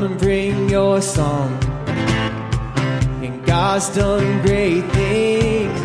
Come 0.00 0.12
and 0.12 0.18
bring 0.18 0.70
your 0.70 1.02
song. 1.02 1.52
And 3.22 3.44
God's 3.44 3.94
done 3.94 4.40
great 4.40 4.80
things, 4.92 5.78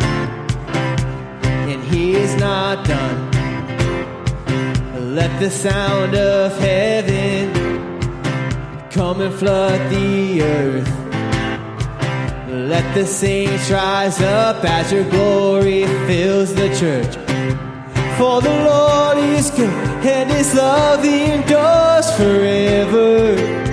and 1.68 1.82
He 1.84 2.14
is 2.14 2.34
not 2.36 2.86
done. 2.86 3.30
Let 5.14 5.38
the 5.38 5.50
sound 5.50 6.14
of 6.14 6.58
heaven 6.58 7.52
come 8.88 9.20
and 9.20 9.34
flood 9.34 9.90
the 9.90 10.40
earth. 10.40 10.88
Let 12.48 12.94
the 12.94 13.04
saints 13.04 13.70
rise 13.70 14.22
up 14.22 14.64
as 14.64 14.92
your 14.92 15.04
glory 15.10 15.84
fills 16.06 16.54
the 16.54 16.74
church. 16.80 17.16
For 18.16 18.40
the 18.40 18.64
Lord 18.64 19.18
is 19.18 19.50
good 19.50 19.68
and 20.06 20.30
his 20.30 20.54
love 20.54 21.04
endures 21.04 22.10
forever. 22.16 23.65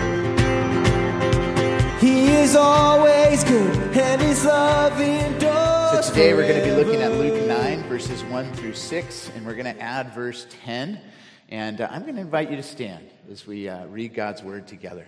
Always 2.83 3.45
good 3.45 3.97
and 3.97 4.21
his 4.21 4.43
love 4.43 4.99
endures 4.99 6.05
So 6.05 6.11
today 6.11 6.33
we're 6.33 6.45
going 6.45 6.59
to 6.59 6.65
be 6.65 6.75
looking 6.75 7.01
at 7.01 7.13
Luke 7.13 7.47
9, 7.47 7.83
verses 7.83 8.21
1 8.25 8.53
through 8.55 8.73
6, 8.73 9.31
and 9.33 9.45
we're 9.45 9.53
going 9.55 9.73
to 9.73 9.81
add 9.81 10.13
verse 10.13 10.45
10. 10.65 10.99
And 11.47 11.79
uh, 11.79 11.87
I'm 11.89 12.01
going 12.01 12.15
to 12.15 12.21
invite 12.21 12.51
you 12.51 12.57
to 12.57 12.63
stand 12.63 13.09
as 13.31 13.47
we 13.47 13.69
uh, 13.69 13.85
read 13.85 14.13
God's 14.13 14.43
word 14.43 14.67
together. 14.67 15.07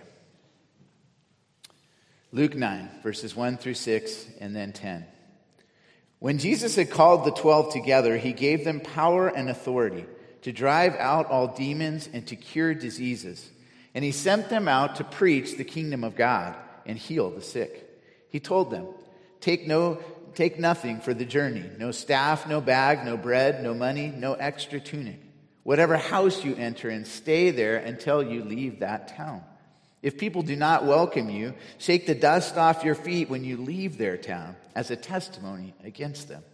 Luke 2.32 2.56
9, 2.56 2.88
verses 3.02 3.36
1 3.36 3.58
through 3.58 3.74
6, 3.74 4.26
and 4.40 4.56
then 4.56 4.72
10. 4.72 5.04
When 6.18 6.38
Jesus 6.38 6.76
had 6.76 6.90
called 6.90 7.26
the 7.26 7.30
twelve 7.30 7.74
together, 7.74 8.16
he 8.16 8.32
gave 8.32 8.64
them 8.64 8.80
power 8.80 9.28
and 9.28 9.50
authority 9.50 10.06
to 10.42 10.50
drive 10.50 10.94
out 10.94 11.26
all 11.26 11.48
demons 11.48 12.08
and 12.10 12.26
to 12.28 12.36
cure 12.36 12.72
diseases. 12.72 13.46
And 13.94 14.02
he 14.02 14.12
sent 14.12 14.48
them 14.48 14.66
out 14.66 14.96
to 14.96 15.04
preach 15.04 15.58
the 15.58 15.64
kingdom 15.64 16.02
of 16.02 16.16
God 16.16 16.56
and 16.86 16.98
heal 16.98 17.30
the 17.30 17.42
sick. 17.42 17.88
He 18.28 18.40
told 18.40 18.70
them, 18.70 18.86
Take 19.40 19.66
no 19.66 20.00
take 20.34 20.58
nothing 20.58 21.00
for 21.00 21.14
the 21.14 21.24
journey, 21.24 21.64
no 21.78 21.90
staff, 21.90 22.46
no 22.46 22.60
bag, 22.60 23.04
no 23.04 23.16
bread, 23.16 23.62
no 23.62 23.72
money, 23.72 24.08
no 24.08 24.34
extra 24.34 24.78
tunic. 24.78 25.18
Whatever 25.62 25.96
house 25.96 26.44
you 26.44 26.54
enter 26.54 26.90
and 26.90 27.06
stay 27.06 27.50
there 27.50 27.76
until 27.76 28.22
you 28.22 28.44
leave 28.44 28.80
that 28.80 29.08
town. 29.16 29.42
If 30.02 30.18
people 30.18 30.42
do 30.42 30.54
not 30.54 30.84
welcome 30.84 31.30
you, 31.30 31.54
shake 31.78 32.06
the 32.06 32.14
dust 32.14 32.56
off 32.56 32.84
your 32.84 32.94
feet 32.94 33.28
when 33.28 33.42
you 33.42 33.56
leave 33.56 33.98
their 33.98 34.16
town 34.16 34.54
as 34.74 34.90
a 34.90 34.96
testimony 34.96 35.74
against 35.82 36.28
them. 36.28 36.44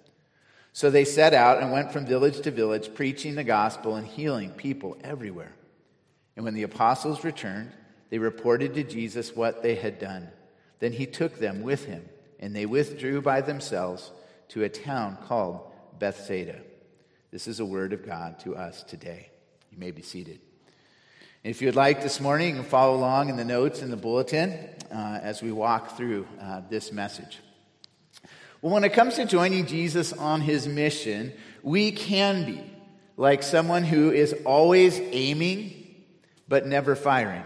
So 0.73 0.91
they 0.91 1.05
set 1.05 1.35
out 1.35 1.61
and 1.61 1.71
went 1.71 1.93
from 1.93 2.07
village 2.07 2.41
to 2.43 2.51
village, 2.51 2.95
preaching 2.95 3.35
the 3.35 3.45
gospel 3.45 3.97
and 3.97 4.07
healing 4.07 4.51
people 4.51 4.97
everywhere. 5.05 5.53
And 6.35 6.45
when 6.47 6.55
the 6.55 6.63
apostles 6.63 7.25
returned, 7.25 7.73
they 8.13 8.19
reported 8.19 8.75
to 8.75 8.85
Jesus 8.85 9.35
what 9.35 9.63
they 9.63 9.75
had 9.75 9.99
done. 9.99 10.29
Then 10.81 10.93
he 10.93 11.07
took 11.07 11.39
them 11.39 11.63
with 11.63 11.87
him, 11.87 12.07
and 12.39 12.55
they 12.55 12.67
withdrew 12.67 13.23
by 13.23 13.41
themselves 13.41 14.11
to 14.49 14.65
a 14.65 14.69
town 14.69 15.17
called 15.27 15.73
Bethsaida. 15.99 16.59
This 17.31 17.49
is 17.49 17.59
a 17.59 17.65
word 17.65 17.95
of 17.95 18.05
God 18.05 18.39
to 18.41 18.55
us 18.55 18.83
today. 18.83 19.31
You 19.71 19.79
may 19.79 19.93
be 19.93 20.03
seated. 20.03 20.41
If 21.43 21.63
you 21.63 21.69
would 21.69 21.75
like 21.75 22.03
this 22.03 22.21
morning, 22.21 22.51
you 22.51 22.61
can 22.61 22.71
follow 22.71 22.97
along 22.97 23.31
in 23.31 23.39
the 23.39 23.47
notes 23.47 23.81
in 23.81 23.91
the 23.91 23.97
bulletin 23.97 24.59
uh, 24.91 25.19
as 25.23 25.41
we 25.41 25.51
walk 25.51 25.97
through 25.97 26.27
uh, 26.39 26.61
this 26.69 26.93
message. 26.93 27.39
Well, 28.61 28.75
when 28.75 28.85
it 28.85 28.93
comes 28.93 29.15
to 29.15 29.25
joining 29.25 29.65
Jesus 29.65 30.13
on 30.13 30.43
his 30.43 30.69
mission, 30.69 31.33
we 31.63 31.93
can 31.93 32.45
be 32.45 32.63
like 33.17 33.43
someone 33.43 33.85
who 33.85 34.11
is 34.11 34.35
always 34.45 35.01
aiming 35.01 35.95
but 36.47 36.67
never 36.67 36.95
firing, 36.95 37.45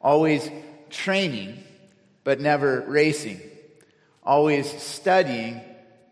always 0.00 0.48
training 0.90 1.62
but 2.24 2.40
never 2.40 2.80
racing, 2.86 3.40
always 4.22 4.70
studying 4.82 5.60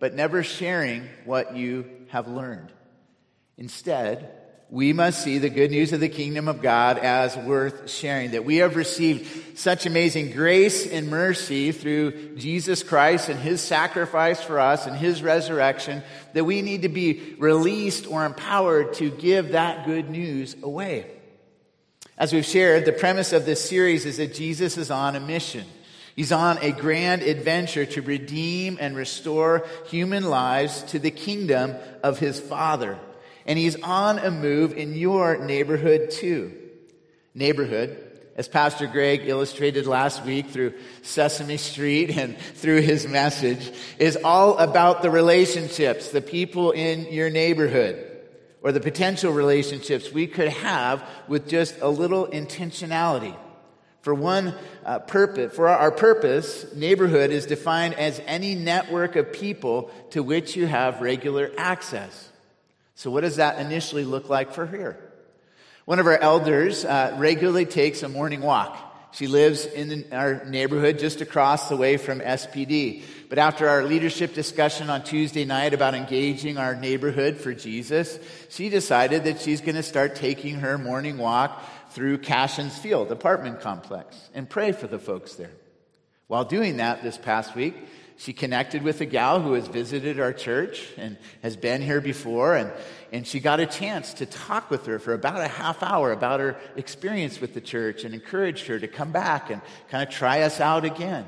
but 0.00 0.14
never 0.14 0.42
sharing 0.42 1.08
what 1.24 1.56
you 1.56 1.86
have 2.08 2.28
learned. 2.28 2.72
Instead, 3.56 4.30
we 4.70 4.92
must 4.92 5.24
see 5.24 5.38
the 5.38 5.48
good 5.48 5.70
news 5.70 5.94
of 5.94 6.00
the 6.00 6.10
kingdom 6.10 6.46
of 6.46 6.60
God 6.60 6.98
as 6.98 7.36
worth 7.36 7.90
sharing. 7.90 8.32
That 8.32 8.44
we 8.44 8.56
have 8.56 8.76
received 8.76 9.58
such 9.58 9.86
amazing 9.86 10.32
grace 10.32 10.86
and 10.86 11.08
mercy 11.08 11.72
through 11.72 12.36
Jesus 12.36 12.82
Christ 12.82 13.30
and 13.30 13.40
his 13.40 13.62
sacrifice 13.62 14.42
for 14.42 14.60
us 14.60 14.86
and 14.86 14.94
his 14.94 15.22
resurrection 15.22 16.02
that 16.34 16.44
we 16.44 16.60
need 16.60 16.82
to 16.82 16.90
be 16.90 17.34
released 17.38 18.06
or 18.06 18.26
empowered 18.26 18.92
to 18.94 19.10
give 19.10 19.52
that 19.52 19.86
good 19.86 20.10
news 20.10 20.54
away. 20.62 21.17
As 22.18 22.32
we've 22.32 22.44
shared, 22.44 22.84
the 22.84 22.92
premise 22.92 23.32
of 23.32 23.46
this 23.46 23.66
series 23.66 24.04
is 24.04 24.16
that 24.16 24.34
Jesus 24.34 24.76
is 24.76 24.90
on 24.90 25.14
a 25.14 25.20
mission. 25.20 25.64
He's 26.16 26.32
on 26.32 26.58
a 26.58 26.72
grand 26.72 27.22
adventure 27.22 27.86
to 27.86 28.02
redeem 28.02 28.76
and 28.80 28.96
restore 28.96 29.64
human 29.86 30.24
lives 30.24 30.82
to 30.88 30.98
the 30.98 31.12
kingdom 31.12 31.76
of 32.02 32.18
his 32.18 32.40
Father. 32.40 32.98
And 33.46 33.56
he's 33.56 33.80
on 33.82 34.18
a 34.18 34.32
move 34.32 34.72
in 34.72 34.96
your 34.96 35.38
neighborhood 35.38 36.10
too. 36.10 36.52
Neighborhood, 37.36 37.96
as 38.34 38.48
Pastor 38.48 38.88
Greg 38.88 39.28
illustrated 39.28 39.86
last 39.86 40.24
week 40.24 40.46
through 40.46 40.74
Sesame 41.02 41.56
Street 41.56 42.10
and 42.10 42.36
through 42.36 42.80
his 42.80 43.06
message, 43.06 43.70
is 44.00 44.18
all 44.24 44.58
about 44.58 45.02
the 45.02 45.10
relationships, 45.10 46.10
the 46.10 46.20
people 46.20 46.72
in 46.72 47.12
your 47.12 47.30
neighborhood, 47.30 48.07
or 48.62 48.72
the 48.72 48.80
potential 48.80 49.32
relationships 49.32 50.12
we 50.12 50.26
could 50.26 50.48
have 50.48 51.02
with 51.28 51.48
just 51.48 51.80
a 51.80 51.88
little 51.88 52.26
intentionality. 52.26 53.36
For 54.02 54.14
one 54.14 54.54
uh, 54.84 55.00
purpose, 55.00 55.54
for 55.54 55.68
our 55.68 55.90
purpose, 55.90 56.72
neighborhood 56.74 57.30
is 57.30 57.46
defined 57.46 57.94
as 57.94 58.20
any 58.26 58.54
network 58.54 59.16
of 59.16 59.32
people 59.32 59.90
to 60.10 60.22
which 60.22 60.56
you 60.56 60.66
have 60.66 61.00
regular 61.00 61.50
access. 61.58 62.30
So, 62.94 63.10
what 63.10 63.20
does 63.20 63.36
that 63.36 63.58
initially 63.58 64.04
look 64.04 64.28
like 64.28 64.52
for 64.52 64.66
here? 64.66 64.98
One 65.84 65.98
of 65.98 66.06
our 66.06 66.18
elders 66.18 66.84
uh, 66.84 67.16
regularly 67.18 67.64
takes 67.64 68.02
a 68.02 68.08
morning 68.08 68.40
walk. 68.40 68.76
She 69.12 69.26
lives 69.26 69.64
in 69.64 70.04
our 70.12 70.44
neighborhood 70.44 70.98
just 70.98 71.20
across 71.20 71.68
the 71.68 71.76
way 71.76 71.96
from 71.96 72.20
SPD. 72.20 73.02
But 73.28 73.38
after 73.38 73.68
our 73.68 73.84
leadership 73.84 74.32
discussion 74.32 74.88
on 74.88 75.04
Tuesday 75.04 75.44
night 75.44 75.74
about 75.74 75.94
engaging 75.94 76.56
our 76.56 76.74
neighborhood 76.74 77.36
for 77.36 77.52
Jesus, 77.52 78.18
she 78.48 78.70
decided 78.70 79.24
that 79.24 79.40
she's 79.40 79.60
going 79.60 79.74
to 79.74 79.82
start 79.82 80.14
taking 80.14 80.60
her 80.60 80.78
morning 80.78 81.18
walk 81.18 81.62
through 81.90 82.18
Cashin's 82.18 82.78
Field 82.78 83.12
apartment 83.12 83.60
complex 83.60 84.30
and 84.32 84.48
pray 84.48 84.72
for 84.72 84.86
the 84.86 84.98
folks 84.98 85.34
there. 85.34 85.50
While 86.26 86.44
doing 86.44 86.78
that 86.78 87.02
this 87.02 87.18
past 87.18 87.54
week, 87.54 87.74
she 88.16 88.32
connected 88.32 88.82
with 88.82 89.00
a 89.00 89.06
gal 89.06 89.40
who 89.40 89.52
has 89.52 89.68
visited 89.68 90.18
our 90.18 90.32
church 90.32 90.88
and 90.96 91.16
has 91.42 91.56
been 91.56 91.82
here 91.82 92.00
before, 92.00 92.56
and, 92.56 92.72
and 93.12 93.26
she 93.26 93.40
got 93.40 93.60
a 93.60 93.66
chance 93.66 94.14
to 94.14 94.26
talk 94.26 94.70
with 94.70 94.86
her 94.86 94.98
for 94.98 95.12
about 95.12 95.40
a 95.40 95.48
half 95.48 95.82
hour 95.82 96.12
about 96.12 96.40
her 96.40 96.56
experience 96.76 97.40
with 97.40 97.54
the 97.54 97.60
church 97.60 98.04
and 98.04 98.14
encouraged 98.14 98.66
her 98.66 98.78
to 98.78 98.88
come 98.88 99.12
back 99.12 99.50
and 99.50 99.60
kind 99.88 100.06
of 100.06 100.12
try 100.12 100.42
us 100.42 100.60
out 100.60 100.84
again. 100.84 101.26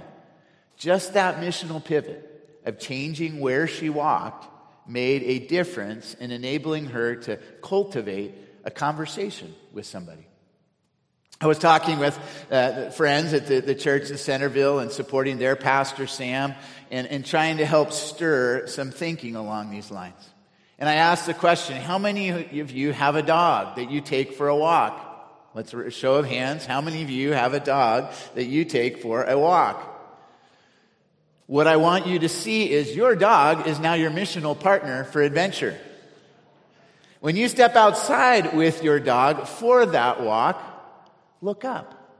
Just 0.81 1.13
that 1.13 1.43
missional 1.43 1.85
pivot 1.85 2.59
of 2.65 2.79
changing 2.79 3.39
where 3.39 3.67
she 3.67 3.91
walked 3.91 4.47
made 4.89 5.23
a 5.25 5.47
difference 5.47 6.15
in 6.15 6.31
enabling 6.31 6.87
her 6.87 7.17
to 7.17 7.37
cultivate 7.63 8.35
a 8.65 8.71
conversation 8.71 9.55
with 9.75 9.85
somebody. 9.85 10.27
I 11.39 11.49
was 11.49 11.59
talking 11.59 11.99
with 11.99 12.19
uh, 12.51 12.89
friends 12.93 13.35
at 13.35 13.47
the, 13.47 13.61
the 13.61 13.75
church 13.75 14.09
in 14.09 14.17
Centerville 14.17 14.79
and 14.79 14.91
supporting 14.91 15.37
their 15.37 15.55
pastor, 15.55 16.07
Sam, 16.07 16.55
and, 16.91 17.07
and 17.09 17.27
trying 17.27 17.59
to 17.59 17.67
help 17.67 17.93
stir 17.93 18.67
some 18.67 18.91
thinking 18.91 19.37
along 19.37 19.71
these 19.71 19.91
lines. 19.91 20.31
And 20.79 20.89
I 20.89 20.95
asked 20.95 21.27
the 21.27 21.35
question 21.35 21.77
How 21.77 21.99
many 21.99 22.31
of 22.31 22.71
you 22.71 22.95
have 22.95 23.17
a 23.17 23.23
dog 23.23 23.77
that 23.77 23.91
you 23.91 24.01
take 24.01 24.33
for 24.33 24.49
a 24.49 24.57
walk? 24.57 25.07
Let's 25.53 25.75
show 25.95 26.15
of 26.15 26.25
hands. 26.25 26.65
How 26.65 26.81
many 26.81 27.03
of 27.03 27.11
you 27.11 27.33
have 27.33 27.53
a 27.53 27.61
dog 27.61 28.15
that 28.35 28.47
you 28.47 28.65
take 28.65 29.03
for 29.03 29.25
a 29.25 29.39
walk? 29.39 29.90
What 31.51 31.67
I 31.67 31.79
want 31.79 32.07
you 32.07 32.21
to 32.21 32.29
see 32.29 32.71
is 32.71 32.95
your 32.95 33.17
dog 33.17 33.67
is 33.67 33.81
now 33.81 33.95
your 33.95 34.13
missional 34.13 34.57
partner 34.57 35.03
for 35.03 35.21
adventure. 35.21 35.77
When 37.19 37.35
you 37.35 37.49
step 37.49 37.75
outside 37.75 38.55
with 38.55 38.85
your 38.85 39.01
dog 39.01 39.49
for 39.49 39.85
that 39.85 40.23
walk, 40.23 40.63
look 41.41 41.65
up. 41.65 42.17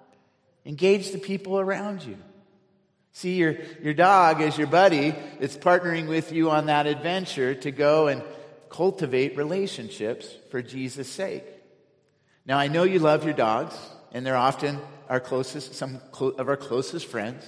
Engage 0.67 1.13
the 1.13 1.19
people 1.19 1.61
around 1.61 2.03
you. 2.03 2.17
See 3.13 3.37
your, 3.37 3.55
your 3.81 3.95
dog 3.95 4.41
as 4.41 4.59
your 4.59 4.67
buddy 4.67 5.15
that's 5.39 5.57
partnering 5.57 6.09
with 6.09 6.33
you 6.33 6.51
on 6.51 6.67
that 6.67 6.89
adventure 6.89 7.55
to 7.55 7.71
go 7.71 8.09
and 8.09 8.25
cultivate 8.69 9.37
relationships 9.37 10.29
for 10.51 10.61
Jesus' 10.61 11.09
sake. 11.09 11.45
Now, 12.47 12.59
I 12.59 12.67
know 12.67 12.83
you 12.83 12.99
love 12.99 13.23
your 13.23 13.35
dogs, 13.35 13.79
and 14.11 14.27
they're 14.27 14.35
often 14.35 14.81
our 15.09 15.21
closest, 15.21 15.77
some 15.77 16.01
of 16.21 16.49
our 16.49 16.57
closest 16.57 17.07
friends, 17.07 17.45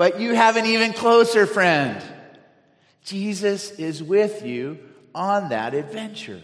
but 0.00 0.18
you 0.18 0.34
have 0.34 0.56
an 0.56 0.64
even 0.64 0.94
closer 0.94 1.44
friend. 1.44 2.02
Jesus 3.04 3.70
is 3.72 4.02
with 4.02 4.46
you 4.46 4.78
on 5.14 5.50
that 5.50 5.74
adventure. 5.74 6.40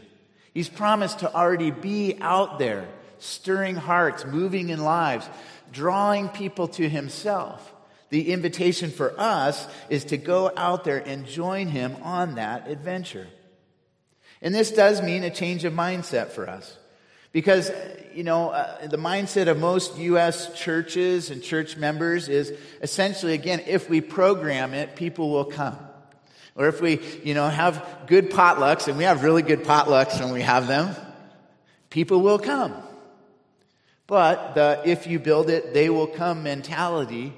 He's 0.52 0.68
promised 0.68 1.20
to 1.20 1.34
already 1.34 1.70
be 1.70 2.18
out 2.20 2.58
there, 2.58 2.86
stirring 3.18 3.76
hearts, 3.76 4.26
moving 4.26 4.68
in 4.68 4.84
lives, 4.84 5.26
drawing 5.72 6.28
people 6.28 6.68
to 6.68 6.86
himself. 6.86 7.72
The 8.10 8.30
invitation 8.30 8.90
for 8.90 9.18
us 9.18 9.66
is 9.88 10.04
to 10.04 10.18
go 10.18 10.52
out 10.54 10.84
there 10.84 10.98
and 10.98 11.24
join 11.24 11.68
him 11.68 11.96
on 12.02 12.34
that 12.34 12.68
adventure. 12.68 13.26
And 14.42 14.54
this 14.54 14.70
does 14.70 15.00
mean 15.00 15.24
a 15.24 15.30
change 15.30 15.64
of 15.64 15.72
mindset 15.72 16.28
for 16.28 16.46
us. 16.46 16.76
Because, 17.32 17.70
you 18.14 18.24
know, 18.24 18.50
uh, 18.50 18.86
the 18.86 18.96
mindset 18.96 19.48
of 19.48 19.58
most 19.58 19.98
U.S. 19.98 20.58
churches 20.58 21.30
and 21.30 21.42
church 21.42 21.76
members 21.76 22.28
is 22.28 22.52
essentially, 22.80 23.34
again, 23.34 23.62
if 23.66 23.90
we 23.90 24.00
program 24.00 24.74
it, 24.74 24.96
people 24.96 25.30
will 25.30 25.44
come. 25.44 25.78
Or 26.54 26.68
if 26.68 26.80
we, 26.80 27.00
you 27.22 27.34
know, 27.34 27.48
have 27.48 27.86
good 28.06 28.30
potlucks, 28.30 28.88
and 28.88 28.96
we 28.96 29.04
have 29.04 29.22
really 29.22 29.42
good 29.42 29.64
potlucks 29.64 30.18
when 30.20 30.32
we 30.32 30.40
have 30.40 30.66
them, 30.66 30.96
people 31.90 32.22
will 32.22 32.38
come. 32.38 32.74
But 34.06 34.54
the 34.54 34.80
if 34.84 35.06
you 35.06 35.18
build 35.18 35.50
it, 35.50 35.74
they 35.74 35.90
will 35.90 36.06
come 36.06 36.42
mentality 36.42 37.34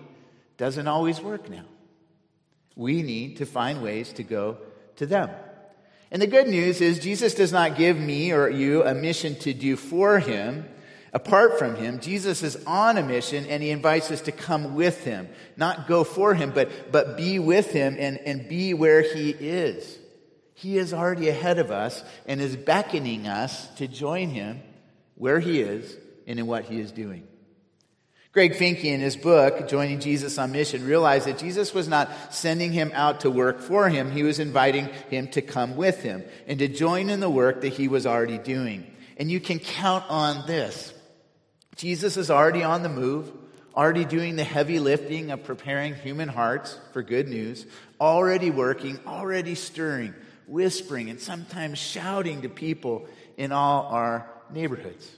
doesn't 0.57 0.87
always 0.87 1.21
work 1.21 1.49
now. 1.49 1.65
We 2.77 3.03
need 3.03 3.39
to 3.39 3.47
find 3.47 3.83
ways 3.83 4.13
to 4.15 4.23
go 4.23 4.59
to 4.97 5.07
them. 5.07 5.31
And 6.11 6.23
the 6.23 6.27
good 6.27 6.49
news 6.49 6.81
is 6.81 6.99
Jesus 6.99 7.35
does 7.35 7.53
not 7.53 7.77
give 7.77 7.99
me 7.99 8.33
or 8.33 8.49
you 8.49 8.83
a 8.83 8.95
mission 8.95 9.35
to 9.41 9.53
do 9.53 9.77
for 9.77 10.19
him. 10.19 10.67
Apart 11.13 11.59
from 11.59 11.77
him, 11.77 12.01
Jesus 12.01 12.43
is 12.43 12.57
on 12.67 12.99
a 12.99 13.03
mission 13.03 13.47
and 13.47 13.63
he 13.63 13.71
invites 13.71 14.11
us 14.11 14.23
to 14.23 14.33
come 14.33 14.75
with 14.75 15.05
him. 15.05 15.29
Not 15.57 15.87
go 15.87 16.05
for 16.05 16.35
him, 16.35 16.53
but, 16.55 16.93
but 16.93 17.17
be 17.17 17.39
with 17.39 17.71
him 17.73 17.97
and, 17.99 18.19
and 18.19 18.49
be 18.49 18.75
where 18.75 19.03
he 19.03 19.31
is. 19.31 19.99
He 20.55 20.77
is 20.77 20.93
already 20.93 21.29
ahead 21.29 21.59
of 21.59 21.71
us 21.71 22.03
and 22.27 22.41
is 22.41 22.57
beckoning 22.57 23.27
us 23.27 23.69
to 23.77 23.87
join 23.87 24.31
him 24.31 24.61
where 25.15 25.41
he 25.41 25.61
is 25.61 25.97
and 26.27 26.39
in 26.39 26.47
what 26.47 26.65
he 26.65 26.81
is 26.81 26.93
doing. 26.93 27.27
Greg 28.39 28.55
Finke, 28.55 28.85
in 28.85 29.01
his 29.01 29.17
book, 29.17 29.67
Joining 29.67 29.99
Jesus 29.99 30.39
on 30.39 30.53
Mission, 30.53 30.87
realized 30.87 31.27
that 31.27 31.39
Jesus 31.39 31.75
was 31.75 31.89
not 31.89 32.09
sending 32.33 32.71
him 32.71 32.93
out 32.95 33.23
to 33.23 33.31
work 33.33 33.61
for 33.61 33.89
him. 33.89 34.13
He 34.13 34.23
was 34.23 34.39
inviting 34.39 34.85
him 35.11 35.27
to 35.31 35.43
come 35.43 35.77
with 35.77 36.05
him 36.05 36.23
and 36.47 36.57
to 36.61 36.69
join 36.69 37.11
in 37.11 37.19
the 37.19 37.29
work 37.29 37.63
that 37.63 37.73
he 37.73 37.89
was 37.89 38.07
already 38.07 38.39
doing. 38.39 38.87
And 39.17 39.29
you 39.29 39.41
can 39.41 39.59
count 39.59 40.05
on 40.09 40.47
this. 40.47 40.95
Jesus 41.75 42.17
is 42.17 42.31
already 42.31 42.63
on 42.63 42.85
the 42.85 42.89
move, 42.89 43.29
already 43.75 44.05
doing 44.05 44.37
the 44.37 44.45
heavy 44.45 44.79
lifting 44.79 45.33
of 45.33 45.43
preparing 45.43 45.97
human 45.97 46.29
hearts 46.29 46.79
for 46.93 47.03
good 47.03 47.27
news, 47.27 47.67
already 48.01 48.53
working, 48.53 49.01
already 49.05 49.57
stirring, 49.57 50.15
whispering, 50.47 51.11
and 51.11 51.19
sometimes 51.19 51.77
shouting 51.77 52.43
to 52.43 52.49
people 52.49 53.09
in 53.37 53.51
all 53.51 53.87
our 53.87 54.31
neighborhoods. 54.49 55.18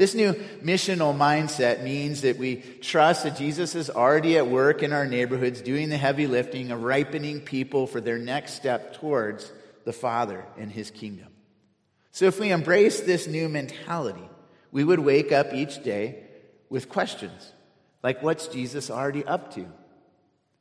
This 0.00 0.14
new 0.14 0.32
missional 0.62 1.14
mindset 1.14 1.82
means 1.82 2.22
that 2.22 2.38
we 2.38 2.56
trust 2.80 3.24
that 3.24 3.36
Jesus 3.36 3.74
is 3.74 3.90
already 3.90 4.38
at 4.38 4.46
work 4.46 4.82
in 4.82 4.94
our 4.94 5.06
neighborhoods, 5.06 5.60
doing 5.60 5.90
the 5.90 5.98
heavy 5.98 6.26
lifting 6.26 6.70
of 6.70 6.84
ripening 6.84 7.42
people 7.42 7.86
for 7.86 8.00
their 8.00 8.16
next 8.16 8.54
step 8.54 8.94
towards 8.94 9.52
the 9.84 9.92
Father 9.92 10.46
and 10.56 10.72
His 10.72 10.90
kingdom. 10.90 11.26
So 12.12 12.24
if 12.24 12.40
we 12.40 12.50
embrace 12.50 13.00
this 13.00 13.26
new 13.26 13.50
mentality, 13.50 14.26
we 14.72 14.84
would 14.84 15.00
wake 15.00 15.32
up 15.32 15.52
each 15.52 15.84
day 15.84 16.24
with 16.70 16.88
questions 16.88 17.52
like, 18.02 18.22
what's 18.22 18.48
Jesus 18.48 18.90
already 18.90 19.26
up 19.26 19.54
to? 19.56 19.66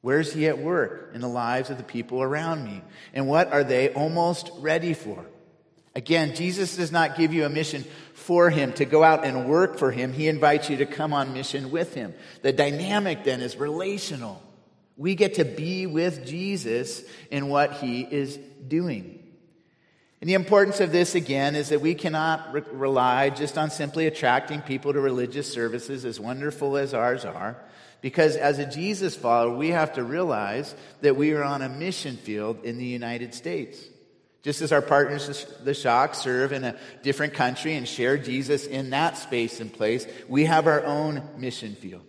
Where's 0.02 0.34
He 0.34 0.48
at 0.50 0.60
work 0.60 1.12
in 1.14 1.22
the 1.22 1.30
lives 1.30 1.70
of 1.70 1.78
the 1.78 1.84
people 1.84 2.22
around 2.22 2.66
me? 2.66 2.82
And 3.14 3.26
what 3.26 3.54
are 3.54 3.64
they 3.64 3.94
almost 3.94 4.52
ready 4.58 4.94
for? 4.94 5.26
Again, 5.96 6.36
Jesus 6.36 6.78
does 6.78 6.92
not 6.92 7.18
give 7.18 7.34
you 7.34 7.46
a 7.46 7.50
mission 7.50 7.84
for 8.14 8.50
him 8.50 8.74
to 8.74 8.86
go 8.86 9.04
out 9.04 9.26
and 9.26 9.50
work 9.50 9.78
for 9.78 9.92
him. 9.92 10.14
He 10.14 10.28
invites 10.28 10.70
you 10.70 10.78
to 10.78 10.86
come 10.86 11.14
on 11.14 11.34
mission 11.34 11.72
with 11.72 11.94
him. 11.96 12.14
The 12.42 12.54
dynamic 12.54 13.24
then 13.24 13.42
is 13.42 13.58
relational. 13.58 14.42
We 14.98 15.16
get 15.16 15.36
to 15.36 15.46
be 15.46 15.88
with 15.88 16.26
Jesus 16.28 17.04
in 17.32 17.48
what 17.48 17.74
he 17.74 18.02
is 18.02 18.38
doing. 18.68 19.20
And 20.22 20.30
the 20.30 20.34
importance 20.34 20.82
of 20.82 20.92
this, 20.92 21.16
again, 21.16 21.56
is 21.56 21.70
that 21.70 21.80
we 21.80 21.96
cannot 21.96 22.54
re- 22.54 22.62
rely 22.72 23.30
just 23.30 23.58
on 23.58 23.72
simply 23.72 24.06
attracting 24.06 24.62
people 24.62 24.92
to 24.92 25.00
religious 25.00 25.52
services, 25.52 26.04
as 26.04 26.20
wonderful 26.20 26.76
as 26.76 26.94
ours 26.94 27.24
are, 27.24 27.56
because 28.02 28.36
as 28.36 28.60
a 28.60 28.66
Jesus 28.66 29.16
follower, 29.16 29.56
we 29.56 29.70
have 29.70 29.94
to 29.94 30.04
realize 30.04 30.76
that 31.02 31.16
we 31.16 31.32
are 31.32 31.44
on 31.44 31.62
a 31.62 31.70
mission 31.70 32.18
field 32.18 32.64
in 32.66 32.78
the 32.78 32.86
United 32.86 33.34
States. 33.34 33.82
Just 34.50 34.64
as 34.64 34.72
our 34.72 34.82
partners, 34.82 35.46
the 35.64 35.76
Shock, 35.76 36.16
serve 36.16 36.54
in 36.54 36.64
a 36.64 36.76
different 37.04 37.36
country 37.36 37.76
and 37.76 37.88
share 37.88 38.18
Jesus 38.18 38.66
in 38.66 38.90
that 38.90 39.16
space 39.16 39.60
and 39.60 39.72
place, 39.72 40.08
we 40.28 40.46
have 40.46 40.66
our 40.66 40.84
own 40.84 41.22
mission 41.38 41.76
field. 41.76 42.02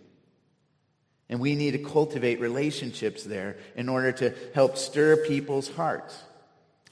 And 1.29 1.39
we 1.39 1.53
need 1.53 1.73
to 1.73 1.77
cultivate 1.77 2.39
relationships 2.39 3.25
there 3.25 3.57
in 3.75 3.89
order 3.89 4.11
to 4.13 4.33
help 4.55 4.77
stir 4.77 5.17
people's 5.17 5.69
hearts. 5.69 6.17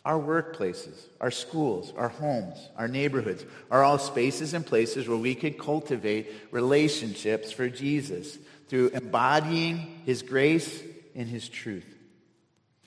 Our 0.05 0.19
workplaces, 0.19 0.99
our 1.19 1.31
schools, 1.31 1.93
our 1.97 2.09
homes, 2.09 2.59
our 2.77 2.87
neighborhoods 2.87 3.43
are 3.71 3.83
all 3.83 3.97
spaces 3.97 4.53
and 4.53 4.63
places 4.63 5.07
where 5.07 5.17
we 5.17 5.33
can 5.33 5.53
cultivate 5.53 6.31
relationships 6.51 7.51
for 7.51 7.69
Jesus 7.69 8.37
through 8.67 8.89
embodying 8.89 10.03
his 10.05 10.21
grace 10.21 10.83
and 11.15 11.27
his 11.27 11.49
truth. 11.49 11.98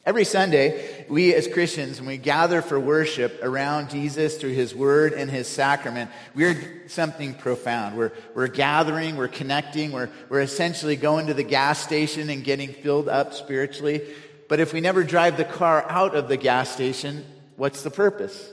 Every 0.04 0.24
Sunday, 0.24 1.06
we 1.08 1.32
as 1.32 1.46
Christians, 1.46 2.00
when 2.00 2.08
we 2.08 2.16
gather 2.16 2.60
for 2.60 2.80
worship 2.80 3.38
around 3.40 3.90
Jesus 3.90 4.36
through 4.36 4.54
his 4.54 4.74
word 4.74 5.12
and 5.12 5.30
his 5.30 5.46
sacrament, 5.46 6.10
we're 6.34 6.88
something 6.88 7.34
profound. 7.34 7.96
We're, 7.96 8.10
we're 8.34 8.48
gathering, 8.48 9.16
we're 9.16 9.28
connecting, 9.28 9.92
we're, 9.92 10.10
we're 10.28 10.40
essentially 10.40 10.96
going 10.96 11.28
to 11.28 11.34
the 11.34 11.44
gas 11.44 11.78
station 11.78 12.30
and 12.30 12.42
getting 12.42 12.72
filled 12.72 13.08
up 13.08 13.32
spiritually. 13.32 14.02
But 14.48 14.58
if 14.58 14.72
we 14.72 14.80
never 14.80 15.04
drive 15.04 15.36
the 15.36 15.44
car 15.44 15.86
out 15.88 16.16
of 16.16 16.26
the 16.26 16.36
gas 16.36 16.68
station, 16.72 17.24
what's 17.54 17.84
the 17.84 17.90
purpose? 17.90 18.50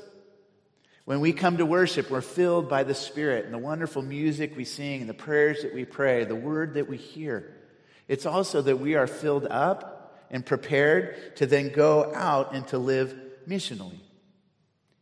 When 1.06 1.20
we 1.20 1.34
come 1.34 1.58
to 1.58 1.66
worship, 1.66 2.12
we're 2.12 2.22
filled 2.22 2.70
by 2.70 2.84
the 2.84 2.94
Spirit 2.94 3.46
and 3.46 3.54
the 3.56 3.58
wonderful 3.58 4.04
music 4.04 4.56
we 4.56 4.66
sing 4.66 5.02
and 5.02 5.10
the 5.10 5.16
prayers 5.16 5.64
that 5.64 5.74
we 5.74 5.84
pray, 5.84 6.26
the 6.26 6.36
word 6.36 6.76
that 6.76 6.88
we 6.88 6.98
hear. 6.98 7.56
It's 8.08 8.28
also 8.28 8.62
that 8.62 8.78
we 8.78 8.94
are 8.94 9.08
filled 9.08 9.48
up 9.48 9.99
and 10.32 10.46
prepared 10.46 11.36
to 11.38 11.46
then 11.46 11.70
go 11.70 12.14
out 12.14 12.54
and 12.54 12.68
to 12.68 12.78
live 12.78 13.16
missionally. 13.48 14.00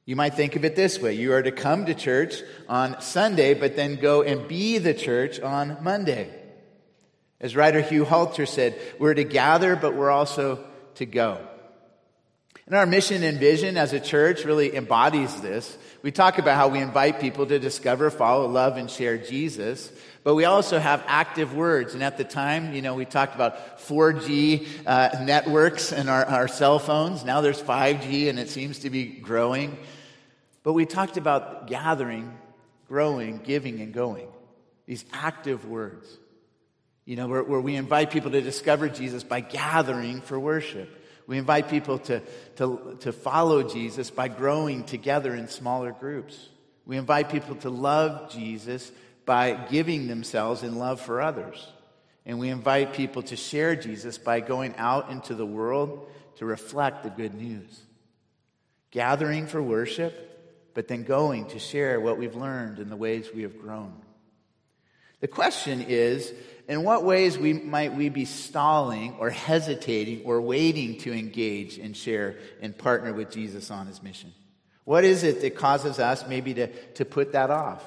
You 0.05 0.15
might 0.15 0.35
think 0.35 0.55
of 0.55 0.63
it 0.63 0.75
this 0.75 0.99
way 0.99 1.13
you 1.15 1.33
are 1.33 1.43
to 1.43 1.51
come 1.51 1.85
to 1.85 1.93
church 1.93 2.41
on 2.69 3.01
Sunday, 3.01 3.53
but 3.53 3.75
then 3.75 3.95
go 3.95 4.21
and 4.23 4.47
be 4.47 4.77
the 4.77 4.93
church 4.93 5.39
on 5.39 5.77
Monday. 5.81 6.29
As 7.39 7.55
writer 7.55 7.81
Hugh 7.81 8.05
Halter 8.05 8.45
said, 8.45 8.79
we're 8.99 9.13
to 9.13 9.23
gather, 9.23 9.75
but 9.75 9.95
we're 9.95 10.09
also 10.09 10.65
to 10.95 11.05
go. 11.05 11.45
And 12.65 12.75
our 12.75 12.85
mission 12.85 13.23
and 13.23 13.39
vision 13.39 13.77
as 13.77 13.93
a 13.93 13.99
church 13.99 14.43
really 14.43 14.75
embodies 14.75 15.39
this. 15.41 15.77
We 16.01 16.11
talk 16.11 16.37
about 16.37 16.55
how 16.55 16.67
we 16.67 16.79
invite 16.79 17.19
people 17.19 17.45
to 17.45 17.59
discover, 17.59 18.09
follow, 18.09 18.47
love, 18.47 18.77
and 18.77 18.89
share 18.89 19.17
Jesus. 19.17 19.91
But 20.27 20.35
we 20.35 20.43
also 20.43 20.77
have 20.77 21.05
active 21.07 21.55
words. 21.55 21.93
And 21.93 22.03
at 22.03 22.17
the 22.17 22.25
time, 22.25 22.73
you 22.73 22.81
know, 22.81 22.95
we 22.95 23.05
talked 23.05 23.33
about 23.33 23.79
4G 23.79 24.67
uh, 24.85 25.23
networks 25.23 25.93
and 25.93 26.09
our, 26.09 26.25
our 26.25 26.49
cell 26.49 26.79
phones. 26.79 27.23
Now 27.23 27.39
there's 27.39 27.61
5G 27.61 28.27
and 28.27 28.37
it 28.37 28.49
seems 28.49 28.79
to 28.79 28.89
be 28.89 29.05
growing. 29.05 29.77
But 30.63 30.73
we 30.73 30.85
talked 30.85 31.15
about 31.15 31.67
gathering, 31.67 32.37
growing, 32.89 33.37
giving, 33.37 33.79
and 33.79 33.93
going. 33.93 34.27
These 34.85 35.05
active 35.13 35.65
words. 35.65 36.05
You 37.05 37.15
know, 37.15 37.29
where, 37.29 37.43
where 37.43 37.61
we 37.61 37.77
invite 37.77 38.11
people 38.11 38.31
to 38.31 38.41
discover 38.41 38.89
Jesus 38.89 39.23
by 39.23 39.39
gathering 39.39 40.19
for 40.19 40.37
worship. 40.37 40.89
We 41.25 41.37
invite 41.37 41.69
people 41.69 41.99
to, 41.99 42.21
to, 42.57 42.97
to 42.99 43.13
follow 43.13 43.63
Jesus 43.63 44.11
by 44.11 44.27
growing 44.27 44.83
together 44.83 45.33
in 45.33 45.47
smaller 45.47 45.93
groups. 45.93 46.49
We 46.85 46.97
invite 46.97 47.29
people 47.29 47.55
to 47.55 47.69
love 47.69 48.29
Jesus 48.29 48.91
by 49.27 49.51
giving 49.51 50.07
themselves 50.07 50.63
in 50.63 50.79
love 50.79 51.01
for 51.01 51.21
others. 51.21 51.67
And 52.25 52.39
we 52.39 52.49
invite 52.49 52.93
people 52.93 53.21
to 53.23 53.35
share 53.35 53.75
Jesus 53.75 54.17
by 54.17 54.39
going 54.39 54.73
out 54.77 55.11
into 55.11 55.35
the 55.35 55.45
world 55.45 56.09
to 56.37 56.45
reflect 56.45 57.03
the 57.03 57.09
good 57.09 57.35
news. 57.35 57.81
Gathering 58.89 59.45
for 59.45 59.61
worship, 59.61 60.71
but 60.73 60.87
then 60.87 61.03
going 61.03 61.47
to 61.47 61.59
share 61.59 61.99
what 61.99 62.17
we've 62.17 62.35
learned 62.35 62.79
and 62.79 62.89
the 62.89 62.95
ways 62.95 63.27
we 63.35 63.43
have 63.43 63.59
grown. 63.59 63.93
The 65.19 65.27
question 65.27 65.81
is 65.81 66.33
in 66.69 66.83
what 66.83 67.03
ways 67.03 67.37
we, 67.37 67.51
might 67.51 67.93
we 67.93 68.07
be 68.07 68.25
stalling 68.25 69.15
or 69.19 69.29
hesitating 69.29 70.21
or 70.23 70.39
waiting 70.39 70.99
to 70.99 71.11
engage 71.11 71.79
and 71.79 71.97
share 71.97 72.37
and 72.61 72.77
partner 72.77 73.13
with 73.13 73.29
Jesus 73.29 73.71
on 73.71 73.87
his 73.87 74.01
mission? 74.01 74.33
What 74.85 75.03
is 75.03 75.23
it 75.23 75.41
that 75.41 75.57
causes 75.57 75.99
us 75.99 76.25
maybe 76.29 76.53
to, 76.53 76.67
to 76.93 77.03
put 77.03 77.33
that 77.33 77.49
off? 77.49 77.83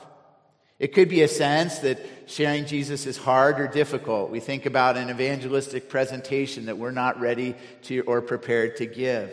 It 0.80 0.94
could 0.94 1.10
be 1.10 1.20
a 1.22 1.28
sense 1.28 1.80
that 1.80 2.00
sharing 2.24 2.64
Jesus 2.64 3.04
is 3.06 3.18
hard 3.18 3.60
or 3.60 3.68
difficult. 3.68 4.30
We 4.30 4.40
think 4.40 4.64
about 4.64 4.96
an 4.96 5.10
evangelistic 5.10 5.90
presentation 5.90 6.66
that 6.66 6.78
we're 6.78 6.90
not 6.90 7.20
ready 7.20 7.54
to 7.82 8.00
or 8.00 8.22
prepared 8.22 8.76
to 8.78 8.86
give. 8.86 9.30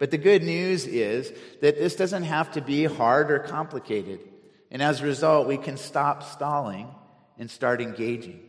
But 0.00 0.10
the 0.10 0.18
good 0.18 0.42
news 0.42 0.86
is 0.86 1.32
that 1.60 1.78
this 1.78 1.94
doesn't 1.94 2.24
have 2.24 2.50
to 2.52 2.60
be 2.60 2.84
hard 2.84 3.30
or 3.30 3.38
complicated. 3.38 4.18
And 4.72 4.82
as 4.82 5.00
a 5.00 5.04
result, 5.04 5.46
we 5.46 5.56
can 5.56 5.76
stop 5.76 6.24
stalling 6.24 6.88
and 7.38 7.48
start 7.48 7.80
engaging. 7.80 8.40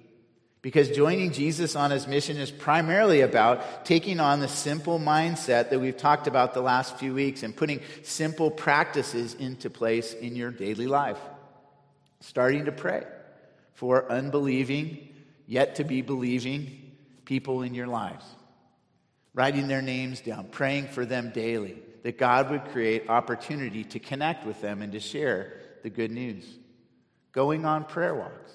Because 0.64 0.90
joining 0.90 1.32
Jesus 1.32 1.76
on 1.76 1.92
his 1.92 2.08
mission 2.08 2.38
is 2.38 2.50
primarily 2.50 3.22
about 3.22 3.86
taking 3.86 4.20
on 4.20 4.40
the 4.40 4.48
simple 4.48 5.00
mindset 5.00 5.70
that 5.70 5.80
we've 5.80 5.96
talked 5.96 6.26
about 6.26 6.56
the 6.56 6.62
last 6.62 6.98
few 6.98 7.14
weeks 7.14 7.44
and 7.44 7.56
putting 7.56 7.80
simple 8.02 8.50
practices 8.50 9.36
into 9.36 9.70
place 9.70 10.14
in 10.14 10.36
your 10.36 10.50
daily 10.50 10.88
life. 10.88 11.20
Starting 12.22 12.66
to 12.66 12.72
pray 12.72 13.06
for 13.74 14.12
unbelieving, 14.12 15.10
yet 15.48 15.76
to 15.76 15.84
be 15.84 16.02
believing 16.02 16.92
people 17.26 17.62
in 17.62 17.74
your 17.74 17.88
lives. 17.88 18.26
Writing 19.34 19.68
their 19.68 19.82
names 19.82 20.22
down, 20.22 20.48
praying 20.50 20.88
for 20.88 21.06
them 21.06 21.32
daily, 21.34 21.78
that 22.04 22.18
God 22.18 22.50
would 22.50 22.66
create 22.66 23.10
opportunity 23.10 23.84
to 23.86 24.00
connect 24.00 24.46
with 24.46 24.60
them 24.62 24.82
and 24.82 24.92
to 24.94 25.00
share 25.00 25.54
the 25.84 25.90
good 25.90 26.12
news. 26.12 26.46
Going 27.32 27.66
on 27.66 27.86
prayer 27.86 28.16
walks 28.16 28.52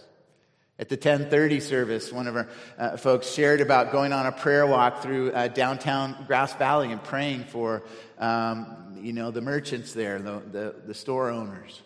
at 0.78 0.88
the 0.88 0.96
1030 0.96 1.60
service, 1.60 2.12
one 2.12 2.26
of 2.26 2.36
our 2.36 2.48
uh, 2.78 2.96
folks 2.96 3.30
shared 3.30 3.60
about 3.60 3.92
going 3.92 4.12
on 4.12 4.26
a 4.26 4.32
prayer 4.32 4.66
walk 4.66 5.02
through 5.02 5.30
uh, 5.30 5.46
downtown 5.48 6.24
Grass 6.26 6.52
Valley 6.54 6.90
and 6.90 7.02
praying 7.02 7.44
for, 7.44 7.84
um, 8.18 8.96
you 9.00 9.12
know, 9.12 9.30
the 9.30 9.40
merchants 9.40 9.92
there, 9.92 10.18
the, 10.18 10.42
the, 10.50 10.74
the 10.86 10.94
store 10.94 11.30
owners. 11.30 11.80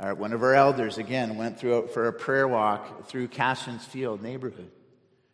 Our, 0.00 0.14
one 0.14 0.32
of 0.32 0.42
our 0.42 0.54
elders, 0.54 0.96
again, 0.98 1.36
went 1.36 1.58
through 1.58 1.88
for 1.88 2.06
a 2.06 2.12
prayer 2.12 2.46
walk 2.46 3.08
through 3.08 3.28
Cashin's 3.28 3.84
Field 3.84 4.22
neighborhood. 4.22 4.70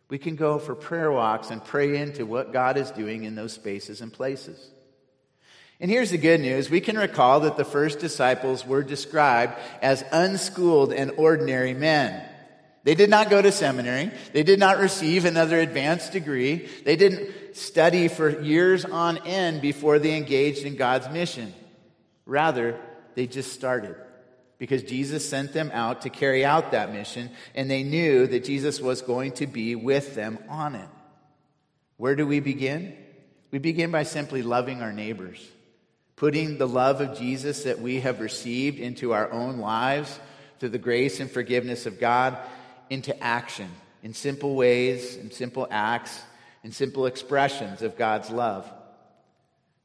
We 0.09 0.17
can 0.17 0.35
go 0.35 0.59
for 0.59 0.75
prayer 0.75 1.11
walks 1.11 1.51
and 1.51 1.63
pray 1.63 1.97
into 1.97 2.25
what 2.25 2.53
God 2.53 2.77
is 2.77 2.91
doing 2.91 3.23
in 3.23 3.35
those 3.35 3.53
spaces 3.53 4.01
and 4.01 4.11
places. 4.11 4.69
And 5.79 5.91
here's 5.91 6.11
the 6.11 6.17
good 6.17 6.39
news. 6.39 6.69
We 6.69 6.81
can 6.81 6.97
recall 6.97 7.41
that 7.41 7.57
the 7.57 7.65
first 7.65 7.99
disciples 7.99 8.65
were 8.65 8.81
described 8.81 9.53
as 9.81 10.03
unschooled 10.11 10.93
and 10.93 11.11
ordinary 11.17 11.73
men. 11.73 12.23
They 12.83 12.95
did 12.95 13.09
not 13.09 13.29
go 13.29 13.41
to 13.41 13.51
seminary. 13.51 14.11
They 14.31 14.43
did 14.43 14.59
not 14.59 14.77
receive 14.77 15.25
another 15.25 15.59
advanced 15.59 16.11
degree. 16.11 16.69
They 16.85 16.95
didn't 16.95 17.55
study 17.55 18.07
for 18.07 18.41
years 18.41 18.85
on 18.85 19.17
end 19.25 19.61
before 19.61 19.99
they 19.99 20.15
engaged 20.15 20.65
in 20.65 20.75
God's 20.75 21.09
mission. 21.09 21.53
Rather, 22.25 22.79
they 23.15 23.27
just 23.27 23.53
started 23.53 23.95
because 24.57 24.83
Jesus 24.83 25.27
sent 25.27 25.53
them 25.53 25.69
out 25.73 26.03
to 26.03 26.09
carry 26.09 26.45
out 26.45 26.71
that 26.71 26.93
mission, 26.93 27.29
and 27.53 27.69
they 27.69 27.83
knew 27.83 28.25
that 28.27 28.45
Jesus 28.45 28.79
was 28.79 29.01
going 29.01 29.33
to 29.33 29.47
be 29.47 29.75
with 29.75 30.15
them 30.15 30.39
on 30.47 30.75
it. 30.75 30.87
Where 31.97 32.15
do 32.15 32.25
we 32.25 32.39
begin? 32.39 32.95
We 33.51 33.59
begin 33.59 33.91
by 33.91 34.03
simply 34.03 34.41
loving 34.41 34.81
our 34.81 34.93
neighbors, 34.93 35.45
putting 36.15 36.57
the 36.57 36.67
love 36.67 37.01
of 37.01 37.17
Jesus 37.17 37.63
that 37.63 37.79
we 37.79 38.01
have 38.01 38.19
received 38.19 38.79
into 38.79 39.13
our 39.13 39.31
own 39.31 39.59
lives 39.59 40.19
through 40.59 40.69
the 40.69 40.77
grace 40.77 41.19
and 41.19 41.29
forgiveness 41.29 41.85
of 41.85 41.99
God 41.99 42.37
into 42.89 43.17
action 43.23 43.69
in 44.03 44.13
simple 44.13 44.55
ways, 44.55 45.15
in 45.17 45.31
simple 45.31 45.67
acts, 45.71 46.21
in 46.63 46.71
simple 46.71 47.05
expressions 47.05 47.81
of 47.81 47.97
God's 47.97 48.29
love. 48.29 48.71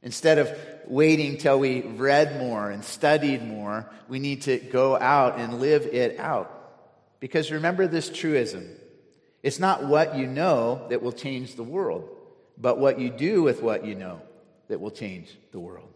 Instead 0.03 0.39
of 0.39 0.51
waiting 0.87 1.37
till 1.37 1.59
we 1.59 1.83
read 1.83 2.39
more 2.39 2.71
and 2.71 2.85
studied 2.85 3.47
more, 3.47 3.91
we 4.09 4.19
need 4.19 4.43
to 4.43 4.59
go 4.59 4.97
out 4.97 5.39
and 5.39 5.61
live 5.61 5.87
it 5.87 6.19
out. 6.19 6.57
Because 7.21 7.53
remember 7.53 7.87
this 7.87 8.09
truism 8.09 8.77
it's 9.43 9.59
not 9.59 9.85
what 9.87 10.17
you 10.17 10.27
know 10.27 10.87
that 10.91 11.03
will 11.03 11.13
change 11.13 11.55
the 11.55 11.63
world, 11.63 12.09
but 12.59 12.79
what 12.79 12.99
you 13.01 13.09
do 13.09 13.43
with 13.43 13.63
what 13.63 13.87
you 13.87 13.95
know 13.95 14.21
that 14.69 14.81
will 14.81 14.91
change 14.91 15.35
the 15.53 15.59
world. 15.59 15.89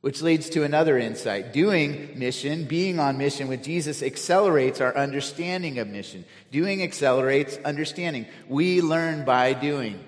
Which 0.00 0.20
leads 0.20 0.50
to 0.50 0.64
another 0.64 0.98
insight. 0.98 1.52
Doing 1.52 2.18
mission, 2.18 2.64
being 2.64 2.98
on 2.98 3.16
mission 3.16 3.48
with 3.48 3.62
Jesus 3.62 4.02
accelerates 4.02 4.80
our 4.80 4.94
understanding 4.94 5.78
of 5.78 5.88
mission. 5.88 6.24
Doing 6.50 6.82
accelerates 6.82 7.56
understanding. 7.64 8.26
We 8.48 8.82
learn 8.82 9.24
by 9.24 9.54
doing. 9.54 10.02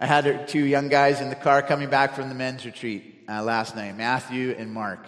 I 0.00 0.06
had 0.06 0.46
two 0.46 0.64
young 0.64 0.88
guys 0.88 1.20
in 1.20 1.28
the 1.28 1.34
car 1.34 1.60
coming 1.60 1.90
back 1.90 2.14
from 2.14 2.28
the 2.28 2.34
men's 2.34 2.64
retreat 2.64 3.24
uh, 3.28 3.42
last 3.42 3.74
night, 3.74 3.96
Matthew 3.96 4.54
and 4.56 4.72
Mark. 4.72 5.04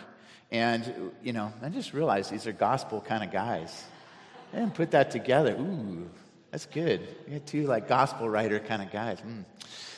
And, 0.51 1.13
you 1.23 1.33
know, 1.33 1.53
I 1.63 1.69
just 1.69 1.93
realized 1.93 2.33
these 2.33 2.49
are 2.49 2.53
gospel 2.53 3.01
kind 3.01 3.23
of 3.23 3.31
guys. 3.31 3.85
Didn't 4.53 4.75
put 4.75 4.91
that 4.91 5.13
together. 5.13 5.53
Ooh, 5.53 6.11
that's 6.51 6.67
good. 6.67 7.07
You 7.29 7.35
had 7.35 7.47
two, 7.47 7.69
like, 7.69 7.87
gospel 7.87 8.29
writer 8.29 8.59
kind 8.59 8.83
of 8.83 8.91
guys. 8.91 9.21
Mm. 9.21 9.45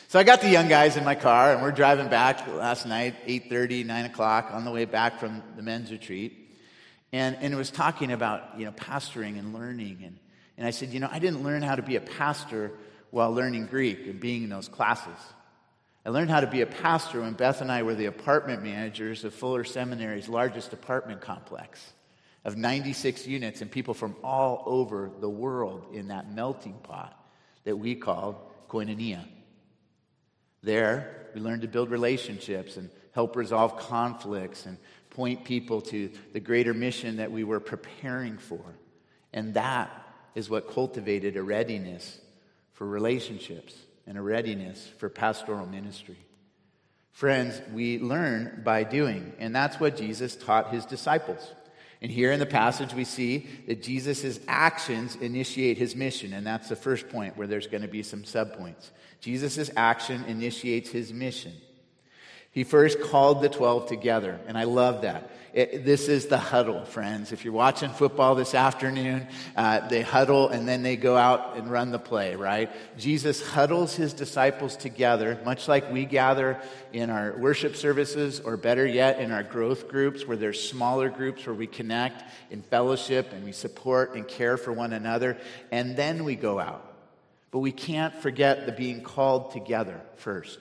So 0.09 0.19
I 0.19 0.25
got 0.25 0.43
the 0.43 0.51
young 0.51 0.69
guys 0.69 0.99
in 0.99 1.07
my 1.07 1.15
car, 1.15 1.55
and 1.55 1.63
we're 1.63 1.73
driving 1.73 2.11
back 2.11 2.47
last 2.47 2.85
night, 2.85 3.15
8.30, 3.27 3.87
9 3.87 4.05
o'clock, 4.05 4.51
on 4.53 4.67
the 4.67 4.71
way 4.71 4.85
back 4.85 5.19
from 5.19 5.43
the 5.57 5.63
men's 5.63 5.91
retreat. 5.91 6.55
And, 7.15 7.35
and 7.41 7.55
it 7.55 7.57
was 7.57 7.71
talking 7.71 8.13
about, 8.13 8.59
you 8.59 8.67
know, 8.67 8.73
pastoring 8.73 9.39
and 9.39 9.55
learning. 9.55 10.03
And, 10.05 10.19
and 10.59 10.67
I 10.67 10.71
said, 10.71 10.91
you 10.91 11.01
know, 11.01 11.09
I 11.11 11.19
didn't 11.19 11.43
learn 11.43 11.63
how 11.63 11.77
to 11.77 11.83
be 11.83 11.97
a 11.97 12.01
pastor 12.03 12.73
while 13.13 13.31
learning 13.33 13.67
Greek 13.67 14.07
and 14.07 14.19
being 14.19 14.43
in 14.43 14.49
those 14.49 14.69
classes. 14.69 15.19
I 16.05 16.09
learned 16.09 16.31
how 16.31 16.41
to 16.41 16.47
be 16.49 16.63
a 16.63 16.67
pastor 16.67 17.21
when 17.21 17.35
Beth 17.35 17.61
and 17.61 17.71
I 17.71 17.83
were 17.85 17.95
the 17.95 18.07
apartment 18.07 18.65
managers 18.65 19.23
of 19.23 19.35
Fuller 19.35 19.65
Seminary's 19.65 20.29
largest 20.29 20.73
apartment 20.73 21.21
complex 21.21 21.93
of 22.45 22.57
96 22.57 23.27
units 23.27 23.61
and 23.61 23.71
people 23.71 23.95
from 23.95 24.17
all 24.25 24.65
over 24.67 25.11
the 25.21 25.29
world 25.29 25.87
in 25.93 26.09
that 26.09 26.33
melting 26.33 26.79
pot 26.83 27.17
that 27.65 27.77
we 27.77 27.95
called 27.95 28.37
koinonia. 28.69 29.25
There, 30.63 31.29
we 31.35 31.41
learned 31.43 31.63
to 31.63 31.69
build 31.69 31.91
relationships 31.91 32.79
and 32.79 32.89
help 33.13 33.37
resolve 33.37 33.77
conflicts 33.77 34.65
and 34.65 34.79
point 35.11 35.45
people 35.45 35.83
to 35.83 36.11
the 36.33 36.41
greater 36.41 36.73
mission 36.73 37.19
that 37.19 37.31
we 37.31 37.45
were 37.45 37.61
preparing 37.61 38.39
for. 38.39 38.65
And 39.35 39.53
that 39.53 39.91
is 40.35 40.49
what 40.49 40.71
cultivated 40.71 41.37
a 41.37 41.43
readiness 41.43 42.19
for 42.83 42.89
relationships 42.89 43.77
and 44.09 44.19
a 44.19 44.21
readiness 44.21 44.91
for 44.99 45.09
pastoral 45.09 45.67
ministry. 45.67 46.17
Friends, 47.13 47.63
we 47.73 48.01
learn 48.01 48.61
by 48.65 48.83
doing, 48.83 49.33
and 49.39 49.55
that's 49.55 49.79
what 49.79 49.97
Jesus 49.97 50.35
taught 50.35 50.73
his 50.73 50.85
disciples. 50.85 51.55
And 52.01 52.11
here 52.11 52.33
in 52.33 52.41
the 52.41 52.45
passage, 52.45 52.93
we 52.93 53.05
see 53.05 53.47
that 53.69 53.85
Jesus' 53.85 54.41
actions 54.49 55.15
initiate 55.15 55.79
his 55.79 55.95
mission. 55.95 56.33
And 56.33 56.45
that's 56.45 56.69
the 56.69 56.75
first 56.75 57.09
point 57.09 57.37
where 57.37 57.47
there's 57.47 57.69
going 57.69 57.83
to 57.83 57.89
be 57.89 58.03
some 58.03 58.25
subpoints. 58.25 58.91
Jesus' 59.21 59.71
action 59.77 60.25
initiates 60.25 60.91
his 60.91 61.13
mission. 61.13 61.53
He 62.53 62.65
first 62.65 63.01
called 63.01 63.41
the 63.41 63.49
12 63.49 63.87
together, 63.87 64.39
and 64.47 64.59
I 64.59 64.65
love 64.65 65.03
that. 65.03 65.31
It, 65.55 65.87
this 65.87 66.09
is 66.09 66.27
the 66.27 66.39
huddle, 66.39 66.85
friends. 66.85 67.33
If 67.33 67.45
you're 67.45 67.55
watching 67.55 67.91
football 67.91 68.35
this 68.35 68.55
afternoon, 68.55 69.27
uh, 69.57 69.89
they 69.89 70.03
huddle 70.03 70.49
and 70.49 70.69
then 70.69 70.83
they 70.83 70.97
go 70.97 71.17
out 71.17 71.57
and 71.57 71.71
run 71.71 71.91
the 71.91 71.99
play, 71.99 72.37
right? 72.37 72.71
Jesus 72.99 73.47
huddles 73.47 73.95
his 73.95 74.13
disciples 74.13 74.77
together, 74.77 75.39
much 75.47 75.67
like 75.67 75.91
we 75.91 76.05
gather 76.05 76.59
in 76.93 77.09
our 77.09 77.33
worship 77.39 77.75
services, 77.75 78.41
or 78.41 78.59
better 78.59 78.87
yet, 78.87 79.19
in 79.19 79.31
our 79.31 79.43
growth 79.43 79.89
groups, 79.89 80.27
where 80.27 80.37
there's 80.37 80.63
smaller 80.63 81.09
groups 81.09 81.47
where 81.47 81.55
we 81.55 81.67
connect 81.67 82.23
in 82.51 82.61
fellowship 82.63 83.33
and 83.33 83.45
we 83.45 83.53
support 83.53 84.15
and 84.15 84.29
care 84.29 84.59
for 84.59 84.73
one 84.73 84.93
another, 84.93 85.39
and 85.71 85.97
then 85.97 86.25
we 86.25 86.37
go 86.37 86.59
out. 86.59 86.95
But 87.51 87.61
we 87.61 87.73
can't 87.73 88.15
forget 88.15 88.67
the 88.67 88.73
being 88.73 89.03
called 89.03 89.53
together 89.53 90.01
first. 90.17 90.59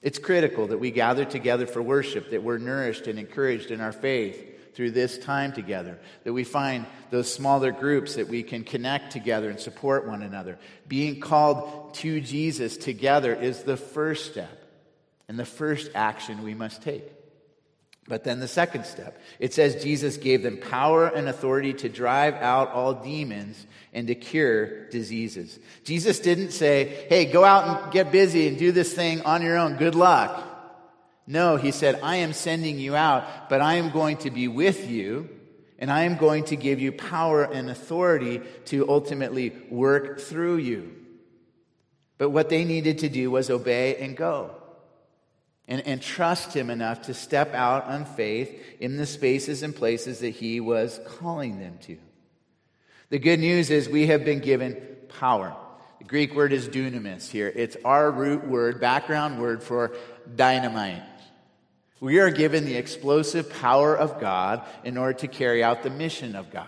It's 0.00 0.18
critical 0.18 0.68
that 0.68 0.78
we 0.78 0.90
gather 0.90 1.24
together 1.24 1.66
for 1.66 1.82
worship, 1.82 2.30
that 2.30 2.42
we're 2.42 2.58
nourished 2.58 3.06
and 3.06 3.18
encouraged 3.18 3.70
in 3.70 3.80
our 3.80 3.92
faith 3.92 4.74
through 4.74 4.92
this 4.92 5.18
time 5.18 5.52
together, 5.52 5.98
that 6.22 6.32
we 6.32 6.44
find 6.44 6.86
those 7.10 7.32
smaller 7.32 7.72
groups 7.72 8.14
that 8.14 8.28
we 8.28 8.44
can 8.44 8.62
connect 8.62 9.10
together 9.10 9.50
and 9.50 9.58
support 9.58 10.06
one 10.06 10.22
another. 10.22 10.56
Being 10.86 11.18
called 11.18 11.94
to 11.94 12.20
Jesus 12.20 12.76
together 12.76 13.34
is 13.34 13.64
the 13.64 13.76
first 13.76 14.30
step 14.30 14.64
and 15.26 15.36
the 15.36 15.44
first 15.44 15.90
action 15.96 16.44
we 16.44 16.54
must 16.54 16.82
take. 16.82 17.02
But 18.08 18.24
then 18.24 18.40
the 18.40 18.48
second 18.48 18.86
step, 18.86 19.20
it 19.38 19.52
says 19.52 19.82
Jesus 19.82 20.16
gave 20.16 20.42
them 20.42 20.56
power 20.56 21.06
and 21.06 21.28
authority 21.28 21.74
to 21.74 21.90
drive 21.90 22.34
out 22.34 22.72
all 22.72 22.94
demons 22.94 23.66
and 23.92 24.06
to 24.06 24.14
cure 24.14 24.88
diseases. 24.88 25.58
Jesus 25.84 26.18
didn't 26.18 26.52
say, 26.52 27.06
hey, 27.10 27.26
go 27.26 27.44
out 27.44 27.84
and 27.84 27.92
get 27.92 28.10
busy 28.10 28.48
and 28.48 28.58
do 28.58 28.72
this 28.72 28.94
thing 28.94 29.20
on 29.22 29.42
your 29.42 29.58
own. 29.58 29.76
Good 29.76 29.94
luck. 29.94 30.44
No, 31.26 31.56
he 31.56 31.70
said, 31.70 32.00
I 32.02 32.16
am 32.16 32.32
sending 32.32 32.78
you 32.78 32.96
out, 32.96 33.50
but 33.50 33.60
I 33.60 33.74
am 33.74 33.90
going 33.90 34.16
to 34.18 34.30
be 34.30 34.48
with 34.48 34.88
you 34.88 35.28
and 35.78 35.90
I 35.90 36.04
am 36.04 36.16
going 36.16 36.44
to 36.44 36.56
give 36.56 36.80
you 36.80 36.90
power 36.90 37.44
and 37.44 37.68
authority 37.68 38.40
to 38.66 38.88
ultimately 38.88 39.52
work 39.70 40.18
through 40.20 40.56
you. 40.56 40.94
But 42.16 42.30
what 42.30 42.48
they 42.48 42.64
needed 42.64 43.00
to 43.00 43.10
do 43.10 43.30
was 43.30 43.50
obey 43.50 43.96
and 43.96 44.16
go 44.16 44.57
and, 45.78 45.86
and 45.86 46.02
trust 46.02 46.54
Him 46.54 46.70
enough 46.70 47.02
to 47.02 47.14
step 47.14 47.54
out 47.54 47.84
on 47.84 48.04
faith 48.04 48.60
in 48.80 48.96
the 48.96 49.06
spaces 49.06 49.62
and 49.62 49.74
places 49.74 50.20
that 50.20 50.30
He 50.30 50.60
was 50.60 51.00
calling 51.06 51.58
them 51.58 51.78
to. 51.82 51.98
The 53.10 53.18
good 53.18 53.40
news 53.40 53.70
is 53.70 53.88
we 53.88 54.08
have 54.08 54.24
been 54.24 54.40
given 54.40 54.76
power. 55.18 55.54
The 55.98 56.04
Greek 56.04 56.34
word 56.34 56.52
is 56.52 56.68
dunamis 56.68 57.30
here. 57.30 57.52
It's 57.54 57.76
our 57.84 58.10
root 58.10 58.46
word, 58.46 58.80
background 58.80 59.40
word 59.40 59.62
for 59.62 59.96
dynamite. 60.36 61.02
We 62.00 62.20
are 62.20 62.30
given 62.30 62.64
the 62.64 62.76
explosive 62.76 63.50
power 63.50 63.96
of 63.96 64.20
God 64.20 64.62
in 64.84 64.96
order 64.96 65.18
to 65.20 65.28
carry 65.28 65.64
out 65.64 65.82
the 65.82 65.90
mission 65.90 66.36
of 66.36 66.50
God. 66.50 66.66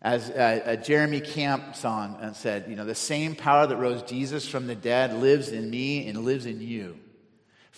As 0.00 0.30
a, 0.30 0.62
a 0.64 0.76
Jeremy 0.76 1.20
Camp 1.20 1.76
song 1.76 2.16
uh, 2.16 2.32
said, 2.32 2.66
you 2.68 2.76
know, 2.76 2.84
the 2.84 2.94
same 2.94 3.34
power 3.34 3.66
that 3.66 3.76
rose 3.76 4.02
Jesus 4.02 4.48
from 4.48 4.66
the 4.66 4.74
dead 4.74 5.14
lives 5.14 5.48
in 5.48 5.70
me 5.70 6.08
and 6.08 6.24
lives 6.24 6.46
in 6.46 6.60
you. 6.60 6.98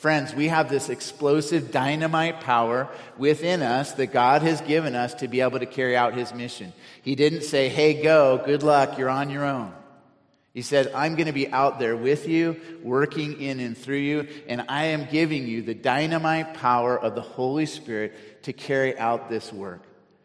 Friends, 0.01 0.35
we 0.35 0.49
have 0.49 0.71
this 0.71 0.89
explosive 0.89 1.71
dynamite 1.71 2.41
power 2.41 2.89
within 3.19 3.61
us 3.61 3.93
that 3.93 4.15
God 4.15 4.41
has 4.41 4.63
given 4.63 4.95
us 4.95 5.13
to 5.17 5.29
be 5.29 5.43
able 5.43 5.59
to 5.59 5.67
carry 5.67 5.95
out 5.95 6.15
his 6.15 6.33
mission. 6.33 6.73
He 7.03 7.15
didn't 7.15 7.43
say, 7.43 7.69
hey, 7.69 8.03
go, 8.03 8.41
good 8.43 8.63
luck, 8.63 8.97
you're 8.97 9.11
on 9.11 9.29
your 9.29 9.45
own. 9.45 9.75
He 10.55 10.63
said, 10.63 10.91
I'm 10.95 11.17
going 11.17 11.27
to 11.27 11.35
be 11.35 11.53
out 11.53 11.79
there 11.79 11.99
with 11.99 12.27
you, 12.27 12.59
working 12.83 13.43
in 13.43 13.61
and 13.61 13.77
through 13.77 13.99
you, 13.99 14.27
and 14.49 14.65
I 14.71 14.85
am 14.87 15.05
giving 15.05 15.47
you 15.47 15.61
the 15.61 15.75
dynamite 15.75 16.55
power 16.55 16.99
of 16.99 17.15
the 17.15 17.21
Holy 17.21 17.67
Spirit 17.67 18.45
to 18.45 18.55
carry 18.55 18.99
out 18.99 19.29
this 19.29 19.53
work. 19.53 19.83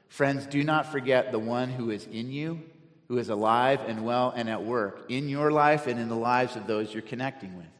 Friends, 0.07 0.45
do 0.45 0.63
not 0.63 0.89
forget 0.89 1.33
the 1.33 1.39
one 1.39 1.67
who 1.67 1.89
is 1.89 2.05
in 2.05 2.31
you, 2.31 2.61
who 3.09 3.17
is 3.17 3.27
alive 3.27 3.81
and 3.85 4.05
well 4.05 4.31
and 4.33 4.49
at 4.49 4.63
work 4.63 5.07
in 5.09 5.27
your 5.27 5.51
life 5.51 5.85
and 5.85 5.99
in 5.99 6.07
the 6.07 6.15
lives 6.15 6.55
of 6.55 6.65
those 6.65 6.93
you're 6.93 7.01
connecting 7.01 7.57
with. 7.57 7.74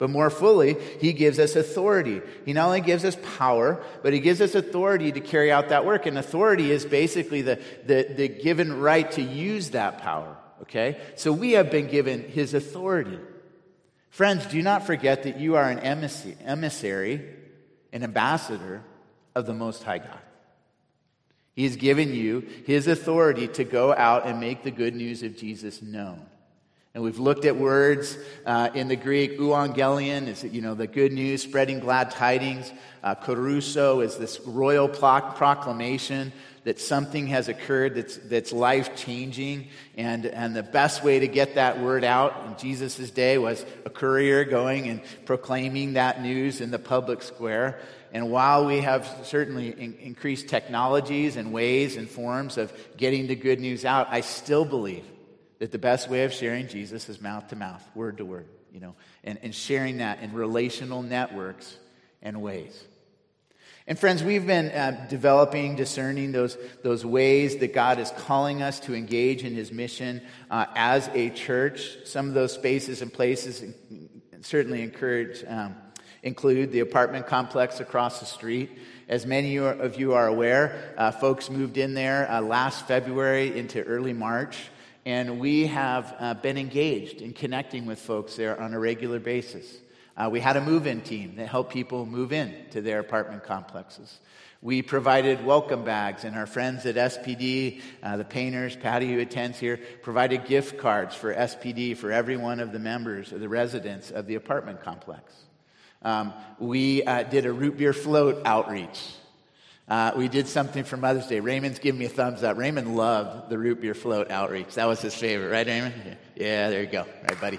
But 0.00 0.08
more 0.08 0.30
fully, 0.30 0.78
he 0.98 1.12
gives 1.12 1.38
us 1.38 1.54
authority. 1.56 2.22
He 2.46 2.54
not 2.54 2.64
only 2.64 2.80
gives 2.80 3.04
us 3.04 3.18
power, 3.36 3.84
but 4.02 4.14
he 4.14 4.20
gives 4.20 4.40
us 4.40 4.54
authority 4.54 5.12
to 5.12 5.20
carry 5.20 5.52
out 5.52 5.68
that 5.68 5.84
work. 5.84 6.06
And 6.06 6.16
authority 6.16 6.72
is 6.72 6.86
basically 6.86 7.42
the, 7.42 7.60
the, 7.84 8.08
the 8.16 8.28
given 8.28 8.80
right 8.80 9.08
to 9.12 9.22
use 9.22 9.70
that 9.70 9.98
power. 9.98 10.38
Okay? 10.62 10.98
So 11.16 11.34
we 11.34 11.52
have 11.52 11.70
been 11.70 11.86
given 11.86 12.22
his 12.22 12.54
authority. 12.54 13.18
Friends, 14.08 14.46
do 14.46 14.62
not 14.62 14.86
forget 14.86 15.24
that 15.24 15.38
you 15.38 15.56
are 15.56 15.68
an 15.68 15.80
emissary, 15.80 17.22
an 17.92 18.02
ambassador 18.02 18.82
of 19.34 19.44
the 19.44 19.52
Most 19.52 19.82
High 19.82 19.98
God. 19.98 20.18
He 21.54 21.64
has 21.64 21.76
given 21.76 22.14
you 22.14 22.48
his 22.64 22.86
authority 22.86 23.48
to 23.48 23.64
go 23.64 23.92
out 23.92 24.26
and 24.26 24.40
make 24.40 24.62
the 24.62 24.70
good 24.70 24.94
news 24.94 25.22
of 25.22 25.36
Jesus 25.36 25.82
known. 25.82 26.24
And 26.92 27.04
we've 27.04 27.20
looked 27.20 27.44
at 27.44 27.54
words 27.54 28.18
uh, 28.44 28.70
in 28.74 28.88
the 28.88 28.96
Greek. 28.96 29.38
Euangelion 29.38 30.26
is, 30.26 30.42
you 30.42 30.60
know, 30.60 30.74
the 30.74 30.88
good 30.88 31.12
news, 31.12 31.40
spreading 31.40 31.78
glad 31.78 32.10
tidings. 32.10 32.72
Uh, 33.04 33.14
kerusso 33.14 34.04
is 34.04 34.16
this 34.16 34.40
royal 34.40 34.88
proclamation 34.88 36.32
that 36.64 36.80
something 36.80 37.28
has 37.28 37.48
occurred 37.48 37.94
that's, 37.94 38.16
that's 38.16 38.52
life 38.52 38.96
changing. 38.96 39.68
And, 39.96 40.26
and 40.26 40.54
the 40.54 40.64
best 40.64 41.04
way 41.04 41.20
to 41.20 41.28
get 41.28 41.54
that 41.54 41.80
word 41.80 42.02
out 42.02 42.44
in 42.46 42.56
Jesus' 42.58 43.10
day 43.10 43.38
was 43.38 43.64
a 43.86 43.90
courier 43.90 44.44
going 44.44 44.88
and 44.88 45.00
proclaiming 45.26 45.92
that 45.92 46.20
news 46.20 46.60
in 46.60 46.72
the 46.72 46.78
public 46.80 47.22
square. 47.22 47.78
And 48.12 48.32
while 48.32 48.66
we 48.66 48.80
have 48.80 49.08
certainly 49.22 49.68
in, 49.68 49.94
increased 50.00 50.48
technologies 50.48 51.36
and 51.36 51.52
ways 51.52 51.96
and 51.96 52.10
forms 52.10 52.58
of 52.58 52.72
getting 52.96 53.28
the 53.28 53.36
good 53.36 53.60
news 53.60 53.84
out, 53.84 54.08
I 54.10 54.22
still 54.22 54.64
believe 54.64 55.04
that 55.60 55.70
the 55.70 55.78
best 55.78 56.10
way 56.10 56.24
of 56.24 56.32
sharing 56.32 56.66
Jesus 56.66 57.08
is 57.08 57.20
mouth 57.20 57.48
to 57.48 57.56
mouth, 57.56 57.88
word 57.94 58.16
to 58.16 58.24
word, 58.24 58.48
you 58.72 58.80
know, 58.80 58.96
and, 59.22 59.38
and 59.42 59.54
sharing 59.54 59.98
that 59.98 60.20
in 60.20 60.32
relational 60.32 61.02
networks 61.02 61.76
and 62.22 62.42
ways. 62.42 62.82
And 63.86 63.98
friends, 63.98 64.22
we've 64.22 64.46
been 64.46 64.70
uh, 64.70 65.06
developing, 65.10 65.76
discerning 65.76 66.32
those, 66.32 66.56
those 66.82 67.04
ways 67.04 67.58
that 67.58 67.74
God 67.74 67.98
is 67.98 68.10
calling 68.10 68.62
us 68.62 68.80
to 68.80 68.94
engage 68.94 69.44
in 69.44 69.54
his 69.54 69.70
mission 69.70 70.22
uh, 70.50 70.66
as 70.74 71.08
a 71.12 71.30
church. 71.30 71.98
Some 72.04 72.28
of 72.28 72.34
those 72.34 72.52
spaces 72.52 73.02
and 73.02 73.12
places 73.12 73.62
certainly 74.42 74.82
encourage, 74.82 75.44
um, 75.46 75.74
include 76.22 76.72
the 76.72 76.80
apartment 76.80 77.26
complex 77.26 77.80
across 77.80 78.20
the 78.20 78.26
street. 78.26 78.70
As 79.08 79.26
many 79.26 79.58
of 79.58 79.98
you 79.98 80.14
are 80.14 80.28
aware, 80.28 80.94
uh, 80.96 81.10
folks 81.10 81.50
moved 81.50 81.76
in 81.76 81.94
there 81.94 82.30
uh, 82.30 82.40
last 82.40 82.86
February 82.86 83.58
into 83.58 83.82
early 83.82 84.12
March. 84.12 84.56
And 85.06 85.40
we 85.40 85.66
have 85.66 86.14
uh, 86.18 86.34
been 86.34 86.58
engaged 86.58 87.22
in 87.22 87.32
connecting 87.32 87.86
with 87.86 87.98
folks 87.98 88.36
there 88.36 88.60
on 88.60 88.74
a 88.74 88.78
regular 88.78 89.18
basis. 89.18 89.78
Uh, 90.16 90.28
we 90.30 90.40
had 90.40 90.56
a 90.56 90.60
move 90.60 90.86
in 90.86 91.00
team 91.00 91.36
that 91.36 91.48
helped 91.48 91.72
people 91.72 92.04
move 92.04 92.32
in 92.32 92.54
to 92.70 92.82
their 92.82 93.00
apartment 93.00 93.42
complexes. 93.42 94.20
We 94.62 94.82
provided 94.82 95.42
welcome 95.42 95.84
bags, 95.84 96.24
and 96.24 96.36
our 96.36 96.46
friends 96.46 96.84
at 96.84 96.96
SPD, 96.96 97.80
uh, 98.02 98.18
the 98.18 98.26
painters, 98.26 98.76
Patty, 98.76 99.10
who 99.10 99.18
attends 99.18 99.58
here, 99.58 99.80
provided 100.02 100.44
gift 100.44 100.76
cards 100.76 101.14
for 101.14 101.34
SPD 101.34 101.96
for 101.96 102.12
every 102.12 102.36
one 102.36 102.60
of 102.60 102.70
the 102.70 102.78
members 102.78 103.32
of 103.32 103.40
the 103.40 103.48
residents 103.48 104.10
of 104.10 104.26
the 104.26 104.34
apartment 104.34 104.82
complex. 104.82 105.32
Um, 106.02 106.34
we 106.58 107.02
uh, 107.04 107.22
did 107.22 107.46
a 107.46 107.52
root 107.52 107.78
beer 107.78 107.94
float 107.94 108.42
outreach. 108.44 109.00
Uh, 109.90 110.12
we 110.14 110.28
did 110.28 110.46
something 110.46 110.84
for 110.84 110.96
Mother's 110.96 111.26
Day. 111.26 111.40
Raymond's 111.40 111.80
giving 111.80 111.98
me 111.98 112.04
a 112.04 112.08
thumbs 112.08 112.44
up. 112.44 112.56
Raymond 112.56 112.96
loved 112.96 113.50
the 113.50 113.58
root 113.58 113.80
beer 113.80 113.92
float 113.92 114.30
outreach. 114.30 114.74
That 114.76 114.86
was 114.86 115.02
his 115.02 115.16
favorite, 115.16 115.50
right, 115.50 115.66
Raymond? 115.66 116.16
Yeah, 116.36 116.70
there 116.70 116.84
you 116.84 116.88
go. 116.88 117.00
All 117.00 117.06
right, 117.28 117.40
buddy. 117.40 117.58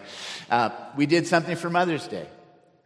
Uh, 0.50 0.70
we 0.96 1.06
did 1.06 1.28
something 1.28 1.58
for 1.58 1.70
Mother's 1.70 2.08
Day. 2.08 2.26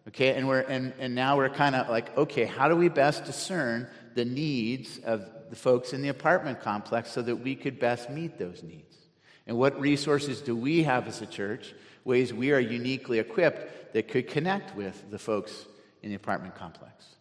Okay, 0.08 0.34
and, 0.34 0.48
we're, 0.48 0.62
and, 0.62 0.94
and 0.98 1.14
now 1.14 1.38
we're 1.38 1.50
kind 1.50 1.76
of 1.76 1.90
like, 1.90 2.18
okay, 2.18 2.46
how 2.46 2.68
do 2.68 2.76
we 2.76 2.90
best 2.90 3.26
discern 3.26 3.88
the 4.16 4.26
needs 4.26 4.98
of 5.00 5.30
the 5.52 5.56
folks 5.56 5.94
in 5.94 6.02
the 6.02 6.10
apartment 6.10 6.62
complex 6.62 7.12
so 7.12 7.22
that 7.22 7.36
we 7.36 7.56
could 7.56 7.80
best 7.80 8.10
meet 8.10 8.40
those 8.40 8.64
needs? 8.64 8.98
And 9.46 9.58
what 9.58 9.80
resources 9.80 10.42
do 10.42 10.56
we 10.56 10.82
have 10.84 11.08
as 11.08 11.22
a 11.22 11.28
church, 11.28 11.76
ways 12.04 12.34
we 12.34 12.52
are 12.52 12.60
uniquely 12.60 13.20
equipped 13.20 13.94
that 13.94 14.08
could 14.08 14.28
connect 14.28 14.76
with 14.76 15.12
the 15.12 15.20
folks 15.20 15.68
in 16.02 16.10
the 16.10 16.16
apartment 16.16 16.56
complex? 16.56 17.15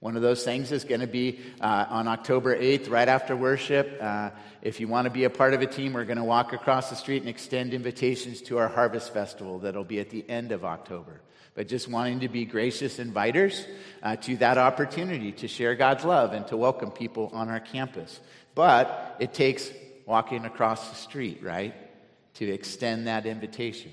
One 0.00 0.16
of 0.16 0.22
those 0.22 0.44
things 0.44 0.70
is 0.72 0.84
going 0.84 1.00
to 1.00 1.06
be 1.06 1.40
uh, 1.60 1.86
on 1.88 2.08
October 2.08 2.56
8th, 2.56 2.90
right 2.90 3.08
after 3.08 3.34
worship. 3.34 3.98
Uh, 4.00 4.30
if 4.60 4.80
you 4.80 4.88
want 4.88 5.06
to 5.06 5.10
be 5.10 5.24
a 5.24 5.30
part 5.30 5.54
of 5.54 5.62
a 5.62 5.66
team, 5.66 5.94
we're 5.94 6.04
going 6.04 6.18
to 6.18 6.24
walk 6.24 6.52
across 6.52 6.90
the 6.90 6.96
street 6.96 7.22
and 7.22 7.28
extend 7.28 7.72
invitations 7.72 8.42
to 8.42 8.58
our 8.58 8.68
Harvest 8.68 9.12
Festival 9.14 9.60
that'll 9.60 9.84
be 9.84 10.00
at 10.00 10.10
the 10.10 10.28
end 10.28 10.52
of 10.52 10.64
October 10.64 11.20
but 11.54 11.68
just 11.68 11.88
wanting 11.88 12.20
to 12.20 12.28
be 12.28 12.44
gracious 12.44 12.98
inviters 12.98 13.64
uh, 14.02 14.16
to 14.16 14.36
that 14.38 14.58
opportunity 14.58 15.32
to 15.32 15.48
share 15.48 15.74
God's 15.74 16.04
love 16.04 16.32
and 16.32 16.46
to 16.48 16.56
welcome 16.56 16.90
people 16.90 17.30
on 17.32 17.48
our 17.48 17.60
campus. 17.60 18.20
But 18.54 19.16
it 19.20 19.32
takes 19.32 19.70
walking 20.04 20.44
across 20.44 20.90
the 20.90 20.96
street, 20.96 21.42
right, 21.42 21.74
to 22.34 22.50
extend 22.50 23.06
that 23.06 23.24
invitation. 23.24 23.92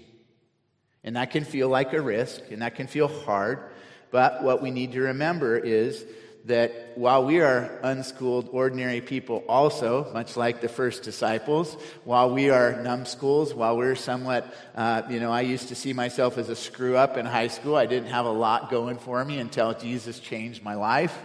And 1.04 1.16
that 1.16 1.32
can 1.32 1.46
feel 1.46 1.70
like 1.70 1.94
a 1.94 2.02
risk 2.02 2.42
and 2.52 2.62
that 2.62 2.76
can 2.76 2.88
feel 2.88 3.08
hard. 3.08 3.72
But 4.12 4.44
what 4.44 4.62
we 4.62 4.72
need 4.72 4.92
to 4.92 5.02
remember 5.02 5.58
is 5.58 6.06
that 6.46 6.94
while 6.96 7.26
we 7.26 7.40
are 7.40 7.80
unschooled, 7.84 8.50
ordinary 8.52 9.02
people, 9.02 9.44
also, 9.48 10.12
much 10.14 10.36
like 10.36 10.60
the 10.60 10.70
first 10.70 11.04
disciples, 11.04 11.76
while 12.04 12.34
we 12.34 12.50
are 12.50 12.82
numbskulls, 12.82 13.54
while 13.54 13.78
we're 13.78 13.96
somewhat, 13.96 14.52
uh, 14.76 15.04
you 15.10 15.20
know, 15.20 15.32
I 15.32 15.42
used 15.42 15.70
to 15.70 15.76
see 15.76 15.94
myself 15.94 16.38
as 16.38 16.50
a 16.50 16.56
screw 16.56 16.98
up 16.98 17.18
in 17.18 17.26
high 17.26 17.48
school. 17.48 17.76
I 17.76 17.86
didn't 17.86 18.10
have 18.10 18.26
a 18.26 18.32
lot 18.32 18.72
going 18.72 18.98
for 18.98 19.24
me 19.24 19.38
until 19.38 19.74
Jesus 19.74 20.20
changed 20.20 20.64
my 20.64 20.74
life. 20.74 21.18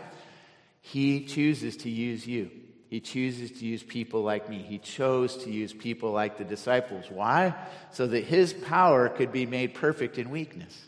He 0.82 1.24
chooses 1.24 1.78
to 1.78 1.90
use 1.90 2.26
you. 2.26 2.50
He 2.88 3.00
chooses 3.00 3.58
to 3.58 3.66
use 3.66 3.82
people 3.82 4.22
like 4.22 4.48
me. 4.48 4.58
He 4.58 4.78
chose 4.78 5.38
to 5.38 5.50
use 5.50 5.72
people 5.72 6.12
like 6.12 6.38
the 6.38 6.44
disciples. 6.44 7.06
Why? 7.10 7.54
So 7.90 8.06
that 8.06 8.24
his 8.24 8.52
power 8.52 9.08
could 9.08 9.32
be 9.32 9.46
made 9.46 9.74
perfect 9.74 10.18
in 10.18 10.30
weakness, 10.30 10.78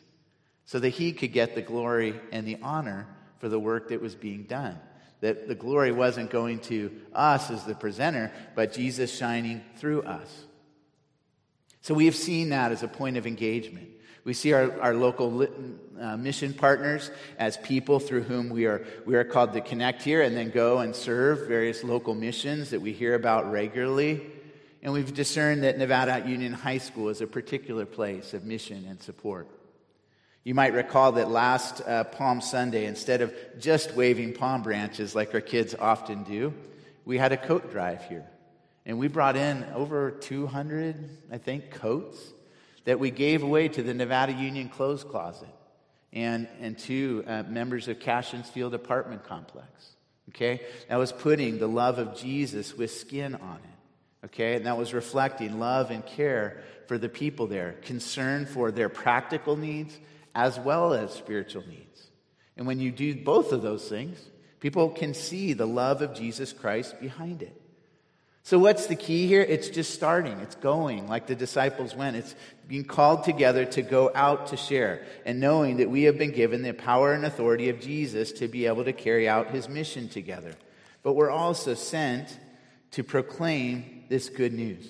so 0.68 0.78
that 0.78 0.90
he 0.90 1.12
could 1.12 1.32
get 1.32 1.54
the 1.54 1.62
glory 1.62 2.20
and 2.30 2.46
the 2.46 2.58
honor 2.60 3.06
for 3.38 3.48
the 3.48 3.58
work 3.58 3.88
that 3.88 4.02
was 4.02 4.14
being 4.14 4.42
done. 4.42 4.78
That 5.22 5.48
the 5.48 5.54
glory 5.54 5.92
wasn't 5.92 6.28
going 6.28 6.58
to 6.64 6.92
us 7.14 7.50
as 7.50 7.64
the 7.64 7.74
presenter, 7.74 8.30
but 8.54 8.74
Jesus 8.74 9.16
shining 9.16 9.62
through 9.78 10.02
us. 10.02 10.44
So 11.80 11.94
we 11.94 12.04
have 12.04 12.14
seen 12.14 12.50
that 12.50 12.70
as 12.70 12.82
a 12.82 12.88
point 12.88 13.16
of 13.16 13.26
engagement. 13.26 13.88
We 14.24 14.34
see 14.34 14.52
our, 14.52 14.78
our 14.82 14.92
local 14.92 15.48
uh, 15.98 16.18
mission 16.18 16.52
partners 16.52 17.10
as 17.38 17.56
people 17.56 17.98
through 17.98 18.24
whom 18.24 18.50
we 18.50 18.66
are, 18.66 18.84
we 19.06 19.14
are 19.14 19.24
called 19.24 19.54
to 19.54 19.62
connect 19.62 20.02
here 20.02 20.20
and 20.20 20.36
then 20.36 20.50
go 20.50 20.80
and 20.80 20.94
serve 20.94 21.48
various 21.48 21.82
local 21.82 22.14
missions 22.14 22.68
that 22.70 22.82
we 22.82 22.92
hear 22.92 23.14
about 23.14 23.50
regularly. 23.50 24.20
And 24.82 24.92
we've 24.92 25.14
discerned 25.14 25.62
that 25.62 25.78
Nevada 25.78 26.28
Union 26.28 26.52
High 26.52 26.76
School 26.76 27.08
is 27.08 27.22
a 27.22 27.26
particular 27.26 27.86
place 27.86 28.34
of 28.34 28.44
mission 28.44 28.84
and 28.86 29.00
support. 29.00 29.48
You 30.44 30.54
might 30.54 30.72
recall 30.72 31.12
that 31.12 31.30
last 31.30 31.80
uh, 31.80 32.04
Palm 32.04 32.40
Sunday, 32.40 32.86
instead 32.86 33.20
of 33.20 33.34
just 33.58 33.94
waving 33.94 34.34
palm 34.34 34.62
branches 34.62 35.14
like 35.14 35.34
our 35.34 35.40
kids 35.40 35.74
often 35.78 36.22
do, 36.22 36.54
we 37.04 37.18
had 37.18 37.32
a 37.32 37.36
coat 37.36 37.70
drive 37.70 38.04
here. 38.04 38.24
And 38.86 38.98
we 38.98 39.08
brought 39.08 39.36
in 39.36 39.64
over 39.74 40.10
200, 40.10 41.10
I 41.30 41.38
think, 41.38 41.70
coats 41.70 42.18
that 42.84 42.98
we 42.98 43.10
gave 43.10 43.42
away 43.42 43.68
to 43.68 43.82
the 43.82 43.92
Nevada 43.92 44.32
Union 44.32 44.70
Clothes 44.70 45.04
Closet 45.04 45.48
and, 46.12 46.48
and 46.60 46.78
to 46.80 47.22
uh, 47.26 47.42
members 47.42 47.88
of 47.88 48.00
Cashin's 48.00 48.48
Field 48.48 48.72
Apartment 48.72 49.24
Complex. 49.24 49.68
Okay? 50.30 50.62
That 50.88 50.96
was 50.96 51.12
putting 51.12 51.58
the 51.58 51.66
love 51.66 51.98
of 51.98 52.16
Jesus 52.16 52.74
with 52.74 52.90
skin 52.90 53.34
on 53.34 53.56
it. 53.56 53.78
Okay, 54.24 54.54
and 54.56 54.66
that 54.66 54.76
was 54.76 54.92
reflecting 54.92 55.60
love 55.60 55.92
and 55.92 56.04
care 56.04 56.60
for 56.88 56.98
the 56.98 57.08
people 57.08 57.46
there, 57.46 57.76
concern 57.82 58.46
for 58.46 58.72
their 58.72 58.88
practical 58.88 59.56
needs 59.56 59.96
as 60.38 60.56
well 60.56 60.94
as 60.94 61.12
spiritual 61.12 61.64
needs. 61.66 62.06
And 62.56 62.64
when 62.64 62.78
you 62.78 62.92
do 62.92 63.12
both 63.16 63.50
of 63.50 63.60
those 63.60 63.88
things, 63.88 64.24
people 64.60 64.88
can 64.88 65.12
see 65.12 65.52
the 65.52 65.66
love 65.66 66.00
of 66.00 66.14
Jesus 66.14 66.52
Christ 66.52 67.00
behind 67.00 67.42
it. 67.42 67.60
So, 68.44 68.56
what's 68.60 68.86
the 68.86 68.94
key 68.94 69.26
here? 69.26 69.42
It's 69.42 69.68
just 69.68 69.92
starting, 69.92 70.38
it's 70.38 70.54
going 70.54 71.08
like 71.08 71.26
the 71.26 71.34
disciples 71.34 71.92
went. 71.92 72.14
It's 72.14 72.36
being 72.68 72.84
called 72.84 73.24
together 73.24 73.64
to 73.64 73.82
go 73.82 74.12
out 74.14 74.46
to 74.48 74.56
share 74.56 75.04
and 75.26 75.40
knowing 75.40 75.78
that 75.78 75.90
we 75.90 76.04
have 76.04 76.18
been 76.18 76.30
given 76.30 76.62
the 76.62 76.72
power 76.72 77.12
and 77.12 77.24
authority 77.24 77.68
of 77.68 77.80
Jesus 77.80 78.30
to 78.34 78.46
be 78.46 78.66
able 78.66 78.84
to 78.84 78.92
carry 78.92 79.28
out 79.28 79.50
his 79.50 79.68
mission 79.68 80.08
together. 80.08 80.54
But 81.02 81.14
we're 81.14 81.32
also 81.32 81.74
sent 81.74 82.38
to 82.92 83.02
proclaim 83.02 84.04
this 84.08 84.28
good 84.28 84.52
news, 84.52 84.88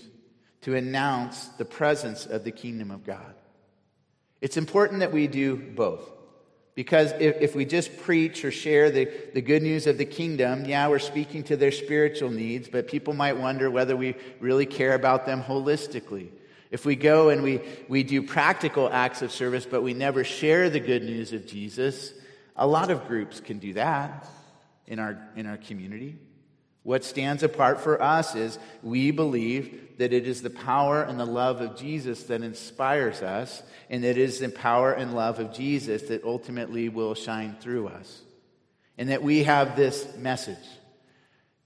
to 0.61 0.77
announce 0.77 1.47
the 1.57 1.65
presence 1.65 2.27
of 2.27 2.45
the 2.45 2.53
kingdom 2.53 2.91
of 2.91 3.03
God. 3.03 3.35
It's 4.41 4.57
important 4.57 5.01
that 5.01 5.13
we 5.13 5.27
do 5.27 5.57
both. 5.57 6.09
Because 6.75 7.11
if, 7.19 7.41
if 7.41 7.57
we 7.57 7.65
just 7.65 7.97
preach 7.99 8.45
or 8.45 8.53
share 8.53 8.93
the, 8.93 9.11
the 9.35 9.43
good 9.43 9.65
news 9.65 9.89
of 9.89 9.99
the 9.99 10.05
kingdom, 10.05 10.65
yeah, 10.65 10.87
we're 10.87 11.01
speaking 11.01 11.43
to 11.45 11.57
their 11.57 11.73
spiritual 11.73 12.31
needs, 12.31 12.69
but 12.69 12.87
people 12.87 13.15
might 13.15 13.37
wonder 13.37 13.69
whether 13.69 13.97
we 13.97 14.15
really 14.39 14.65
care 14.65 14.95
about 14.95 15.27
them 15.27 15.43
holistically. 15.43 16.29
If 16.71 16.87
we 16.87 16.95
go 16.95 17.31
and 17.31 17.43
we, 17.43 17.63
we 17.89 18.05
do 18.05 18.23
practical 18.23 18.89
acts 18.93 19.23
of 19.23 19.33
service, 19.33 19.67
but 19.67 19.83
we 19.83 19.93
never 19.93 20.23
share 20.23 20.71
the 20.71 20.79
good 20.79 21.03
news 21.03 21.33
of 21.33 21.49
Jesus, 21.49 22.13
a 22.55 22.67
lot 22.67 22.93
of 22.93 23.09
groups 23.09 23.41
can 23.41 23.59
do 23.59 23.73
that 23.73 24.29
in 24.87 25.01
our, 25.01 25.19
in 25.35 25.47
our 25.47 25.57
community. 25.57 26.17
What 26.89 27.05
stands 27.05 27.43
apart 27.43 27.83
for 27.83 28.01
us 28.01 28.35
is 28.35 28.59
we 28.83 29.11
believe 29.11 29.99
that 29.99 30.15
it 30.15 30.27
is 30.27 30.41
the 30.41 30.49
power 30.49 31.03
and 31.03 31.21
the 31.21 31.27
love 31.27 31.61
of 31.61 31.77
Jesus 31.77 32.23
that 32.23 32.41
inspires 32.41 33.21
us, 33.21 33.63
and 33.91 34.03
that 34.05 34.13
it 34.13 34.17
is 34.17 34.39
the 34.39 34.49
power 34.49 34.95
and 34.95 35.13
love 35.13 35.39
of 35.39 35.53
Jesus 35.53 36.05
that 36.05 36.25
ultimately 36.25 36.89
will 36.89 37.15
shine 37.15 37.57
through 37.61 37.89
us. 37.89 38.23
And 38.97 39.11
that 39.11 39.23
we 39.23 39.43
have 39.43 39.77
this 39.77 40.17
message 40.17 40.57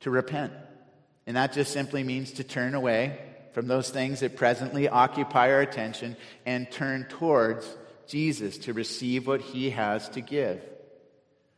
to 0.01 0.11
repent. 0.11 0.55
And 1.29 1.37
that 1.37 1.53
just 1.53 1.73
simply 1.73 2.03
means 2.03 2.33
to 2.33 2.43
turn 2.43 2.75
away 2.75 3.17
from 3.53 3.69
those 3.69 3.91
things 3.91 4.19
that 4.21 4.37
presently 4.37 4.89
occupy 4.89 5.53
our 5.53 5.61
attention 5.61 6.17
and 6.45 6.69
turn 6.69 7.05
towards 7.05 7.73
Jesus 8.09 8.59
to 8.59 8.73
receive 8.73 9.29
what 9.29 9.41
he 9.41 9.71
has 9.71 10.09
to 10.09 10.21
give. 10.21 10.61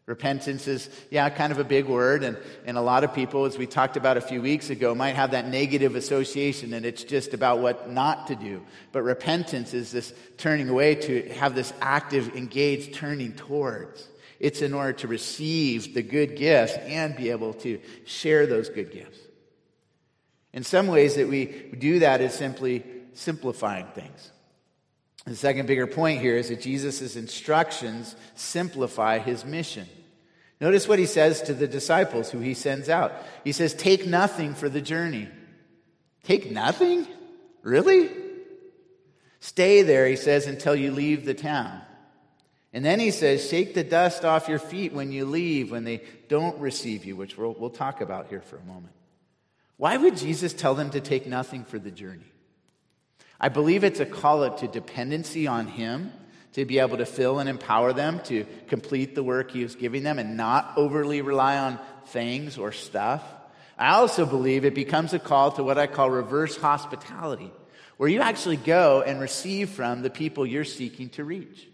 Repentance 0.07 0.69
is, 0.69 0.91
yeah, 1.11 1.31
kind 1.31 1.51
of 1.51 1.59
a 1.59 1.65
big 1.65 1.87
word, 1.87 2.25
and, 2.25 2.37
and 2.67 2.77
a 2.77 2.83
lot 2.83 3.05
of 3.05 3.15
people, 3.15 3.47
as 3.47 3.57
we 3.57 3.67
talked 3.67 3.97
about 3.97 4.19
a 4.19 4.21
few 4.21 4.43
weeks 4.43 4.69
ago, 4.69 4.95
might 4.95 5.15
have 5.15 5.31
that 5.31 5.49
negative 5.49 5.97
association 5.97 6.75
and 6.75 6.85
it's 6.85 7.05
just 7.05 7.33
about 7.33 7.61
what 7.61 7.91
not 7.91 8.27
to 8.27 8.35
do. 8.35 8.63
But 8.93 9.03
repentance 9.03 9.73
is 9.73 9.93
this 9.93 10.13
turning 10.37 10.69
away 10.69 10.97
to 10.97 11.29
have 11.31 11.55
this 11.55 11.73
active, 11.81 12.37
engaged 12.37 12.95
turning 12.95 13.33
towards. 13.33 14.07
It's 14.39 14.61
in 14.61 14.75
order 14.75 14.93
to 14.93 15.09
receive 15.09 15.95
the 15.95 16.03
good 16.03 16.37
gifts 16.37 16.75
and 16.75 17.17
be 17.17 17.31
able 17.31 17.55
to 17.55 17.81
share 18.05 18.47
those 18.47 18.69
good 18.69 18.93
gifts. 18.93 19.19
In 20.53 20.65
some 20.65 20.87
ways, 20.87 21.15
that 21.15 21.29
we 21.29 21.47
do 21.47 22.01
that 22.01 22.21
is 22.21 22.35
simply 22.35 22.85
simplifying 23.15 23.87
things. 23.95 24.33
The 25.25 25.37
second 25.37 25.67
bigger 25.67 25.87
point 25.87 26.21
here 26.21 26.37
is 26.37 26.51
that 26.51 26.61
Jesus' 26.61 27.17
instructions 27.17 28.15
simplify 28.35 29.19
his 29.19 29.45
mission. 29.45 29.89
Notice 30.61 30.87
what 30.87 30.99
he 30.99 31.07
says 31.07 31.43
to 31.43 31.55
the 31.55 31.67
disciples 31.67 32.31
who 32.31 32.41
he 32.41 32.55
sends 32.55 32.89
out. 32.89 33.13
He 33.43 33.53
says, 33.53 33.75
Take 33.75 34.07
nothing 34.07 34.55
for 34.55 34.69
the 34.69 34.81
journey. 34.81 35.29
Take 36.25 36.51
nothing? 36.51 37.07
Really? 37.63 38.11
Stay 39.41 39.83
there, 39.83 40.07
he 40.07 40.17
says, 40.17 40.47
until 40.47 40.75
you 40.75 40.91
leave 40.91 41.25
the 41.25 41.35
town. 41.35 41.81
And 42.73 42.85
then 42.85 42.99
he 43.01 43.11
says, 43.11 43.49
Shake 43.49 43.75
the 43.75 43.85
dust 43.85 44.25
off 44.25 44.49
your 44.49 44.59
feet 44.59 44.93
when 44.93 45.11
you 45.13 45.25
leave, 45.25 45.71
when 45.71 45.85
they 45.85 46.03
don't 46.29 46.59
receive 46.59 47.05
you, 47.05 47.17
which 47.17 47.37
we'll, 47.37 47.55
we'll 47.55 47.71
talk 47.71 48.01
about 48.01 48.29
here 48.29 48.41
for 48.41 48.57
a 48.57 48.65
moment. 48.65 48.93
Why 49.77 49.97
would 49.97 50.17
Jesus 50.17 50.53
tell 50.53 50.75
them 50.75 50.91
to 50.91 51.01
take 51.01 51.27
nothing 51.27 51.65
for 51.65 51.79
the 51.79 51.91
journey? 51.91 52.25
I 53.45 53.51
believe 53.51 53.85
it's 53.85 54.01
a 54.01 54.07
call 54.07 54.49
to 54.49 54.67
dependency 54.67 55.47
on 55.47 55.67
Him 55.67 56.11
to 56.55 56.65
be 56.65 56.79
able 56.79 56.97
to 56.97 57.05
fill 57.05 57.41
and 57.41 57.47
empower 57.47 57.93
them 57.93 58.21
to 58.21 58.47
complete 58.69 59.15
the 59.15 59.23
work 59.23 59.51
He 59.51 59.63
was 59.63 59.77
giving 59.77 60.03
them 60.03 60.19
and 60.19 60.39
not 60.39 60.73
overly 60.79 61.21
rely 61.21 61.59
on 61.59 61.79
things 62.07 62.57
or 62.57 62.73
stuff. 62.73 63.23
I 63.77 63.97
also 63.97 64.25
believe 64.25 64.65
it 64.65 64.75
becomes 64.75 65.13
a 65.13 65.19
call 65.19 65.53
to 65.53 65.63
what 65.63 65.77
I 65.77 65.87
call 65.87 66.09
reverse 66.09 66.57
hospitality, 66.57 67.53
where 67.99 68.09
you 68.09 68.23
actually 68.23 68.57
go 68.57 69.03
and 69.03 69.21
receive 69.21 69.69
from 69.69 70.01
the 70.01 70.09
people 70.09 70.47
you're 70.47 70.65
seeking 70.65 71.11
to 71.11 71.23
reach. 71.23 71.69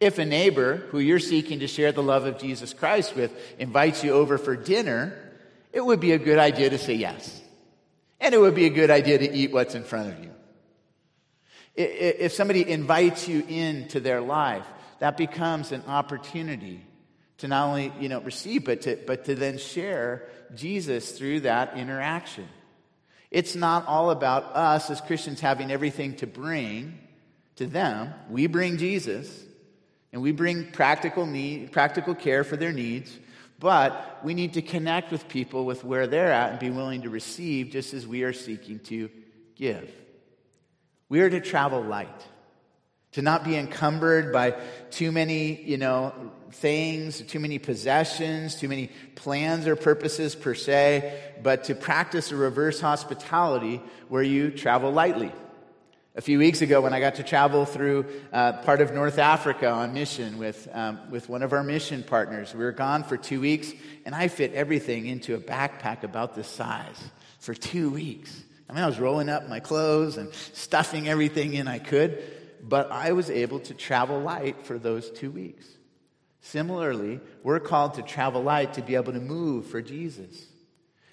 If 0.00 0.18
a 0.18 0.24
neighbor 0.24 0.78
who 0.90 0.98
you're 0.98 1.20
seeking 1.20 1.60
to 1.60 1.68
share 1.68 1.92
the 1.92 2.02
love 2.02 2.24
of 2.24 2.40
Jesus 2.40 2.74
Christ 2.74 3.14
with 3.14 3.30
invites 3.56 4.02
you 4.02 4.14
over 4.14 4.36
for 4.36 4.56
dinner, 4.56 5.16
it 5.72 5.86
would 5.86 6.00
be 6.00 6.10
a 6.10 6.18
good 6.18 6.40
idea 6.40 6.70
to 6.70 6.78
say 6.78 6.94
yes. 6.94 7.40
And 8.18 8.34
it 8.34 8.38
would 8.38 8.56
be 8.56 8.66
a 8.66 8.70
good 8.70 8.90
idea 8.90 9.18
to 9.18 9.32
eat 9.32 9.52
what's 9.52 9.76
in 9.76 9.84
front 9.84 10.12
of 10.12 10.24
you. 10.24 10.31
If 11.74 12.32
somebody 12.32 12.68
invites 12.68 13.28
you 13.28 13.44
into 13.48 14.00
their 14.00 14.20
life, 14.20 14.66
that 14.98 15.16
becomes 15.16 15.72
an 15.72 15.82
opportunity 15.86 16.84
to 17.38 17.48
not 17.48 17.68
only 17.68 17.92
you 17.98 18.08
know, 18.08 18.20
receive, 18.20 18.64
but 18.64 18.82
to, 18.82 18.96
but 19.06 19.24
to 19.24 19.34
then 19.34 19.58
share 19.58 20.28
Jesus 20.54 21.12
through 21.12 21.40
that 21.40 21.76
interaction. 21.76 22.48
It's 23.30 23.56
not 23.56 23.86
all 23.86 24.10
about 24.10 24.54
us 24.54 24.90
as 24.90 25.00
Christians 25.00 25.40
having 25.40 25.72
everything 25.72 26.16
to 26.16 26.26
bring 26.26 26.98
to 27.56 27.66
them. 27.66 28.12
We 28.28 28.46
bring 28.46 28.76
Jesus, 28.76 29.44
and 30.12 30.20
we 30.20 30.32
bring 30.32 30.70
practical 30.70 31.24
need, 31.24 31.72
practical 31.72 32.14
care 32.14 32.44
for 32.44 32.56
their 32.56 32.72
needs. 32.72 33.18
But 33.58 34.20
we 34.22 34.34
need 34.34 34.54
to 34.54 34.62
connect 34.62 35.10
with 35.10 35.28
people 35.28 35.64
with 35.64 35.84
where 35.84 36.06
they're 36.06 36.32
at 36.32 36.50
and 36.50 36.58
be 36.58 36.70
willing 36.70 37.02
to 37.02 37.10
receive 37.10 37.70
just 37.70 37.94
as 37.94 38.06
we 38.06 38.22
are 38.24 38.32
seeking 38.32 38.80
to 38.80 39.08
give. 39.56 39.90
We 41.12 41.20
are 41.20 41.28
to 41.28 41.42
travel 41.42 41.82
light, 41.82 42.26
to 43.10 43.20
not 43.20 43.44
be 43.44 43.54
encumbered 43.54 44.32
by 44.32 44.52
too 44.90 45.12
many, 45.12 45.62
you 45.62 45.76
know, 45.76 46.14
things, 46.52 47.20
too 47.20 47.38
many 47.38 47.58
possessions, 47.58 48.56
too 48.56 48.66
many 48.66 48.88
plans 49.14 49.66
or 49.66 49.76
purposes 49.76 50.34
per 50.34 50.54
se, 50.54 51.20
but 51.42 51.64
to 51.64 51.74
practice 51.74 52.32
a 52.32 52.36
reverse 52.36 52.80
hospitality 52.80 53.82
where 54.08 54.22
you 54.22 54.50
travel 54.52 54.90
lightly. 54.90 55.30
A 56.16 56.22
few 56.22 56.38
weeks 56.38 56.62
ago, 56.62 56.80
when 56.80 56.94
I 56.94 57.00
got 57.00 57.16
to 57.16 57.22
travel 57.22 57.66
through 57.66 58.06
uh, 58.32 58.54
part 58.62 58.80
of 58.80 58.94
North 58.94 59.18
Africa 59.18 59.68
on 59.68 59.92
mission 59.92 60.38
with, 60.38 60.66
um, 60.72 60.98
with 61.10 61.28
one 61.28 61.42
of 61.42 61.52
our 61.52 61.62
mission 61.62 62.02
partners, 62.02 62.54
we 62.54 62.64
were 62.64 62.72
gone 62.72 63.04
for 63.04 63.18
two 63.18 63.42
weeks, 63.42 63.70
and 64.06 64.14
I 64.14 64.28
fit 64.28 64.54
everything 64.54 65.04
into 65.04 65.34
a 65.34 65.38
backpack 65.38 66.04
about 66.04 66.34
this 66.34 66.48
size 66.48 67.10
for 67.38 67.52
two 67.52 67.90
weeks. 67.90 68.41
I 68.72 68.74
mean, 68.74 68.84
I 68.84 68.86
was 68.86 68.98
rolling 68.98 69.28
up 69.28 69.50
my 69.50 69.60
clothes 69.60 70.16
and 70.16 70.32
stuffing 70.54 71.06
everything 71.06 71.52
in 71.52 71.68
I 71.68 71.78
could, 71.78 72.22
but 72.62 72.90
I 72.90 73.12
was 73.12 73.28
able 73.28 73.60
to 73.60 73.74
travel 73.74 74.18
light 74.18 74.64
for 74.64 74.78
those 74.78 75.10
two 75.10 75.30
weeks. 75.30 75.66
Similarly, 76.40 77.20
we're 77.42 77.60
called 77.60 77.94
to 77.94 78.02
travel 78.02 78.42
light 78.42 78.72
to 78.74 78.82
be 78.82 78.94
able 78.94 79.12
to 79.12 79.20
move 79.20 79.66
for 79.66 79.82
Jesus. 79.82 80.46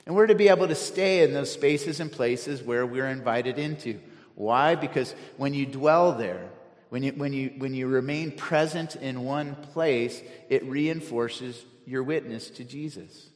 And 0.06 0.16
we're 0.16 0.28
to 0.28 0.36
be 0.36 0.48
able 0.48 0.70
to 0.70 0.76
stay 0.76 1.22
in 1.22 1.34
those 1.34 1.52
spaces 1.52 2.00
and 2.00 2.10
places 2.10 2.64
where 2.64 2.86
we're 2.86 3.10
invited 3.10 3.60
into. 3.60 4.00
Why? 4.36 4.76
Because 4.76 5.14
when 5.36 5.54
you 5.54 5.66
dwell 5.66 6.14
there, 6.14 6.50
when 6.88 7.04
you, 7.04 7.12
when 7.12 7.34
you, 7.34 7.56
when 7.58 7.74
you 7.74 7.88
remain 7.88 8.32
present 8.32 8.96
in 8.96 9.26
one 9.26 9.56
place, 9.74 10.22
it 10.48 10.64
reinforces 10.64 11.66
your 11.86 12.04
witness 12.04 12.52
to 12.52 12.64
Jesus. 12.64 13.28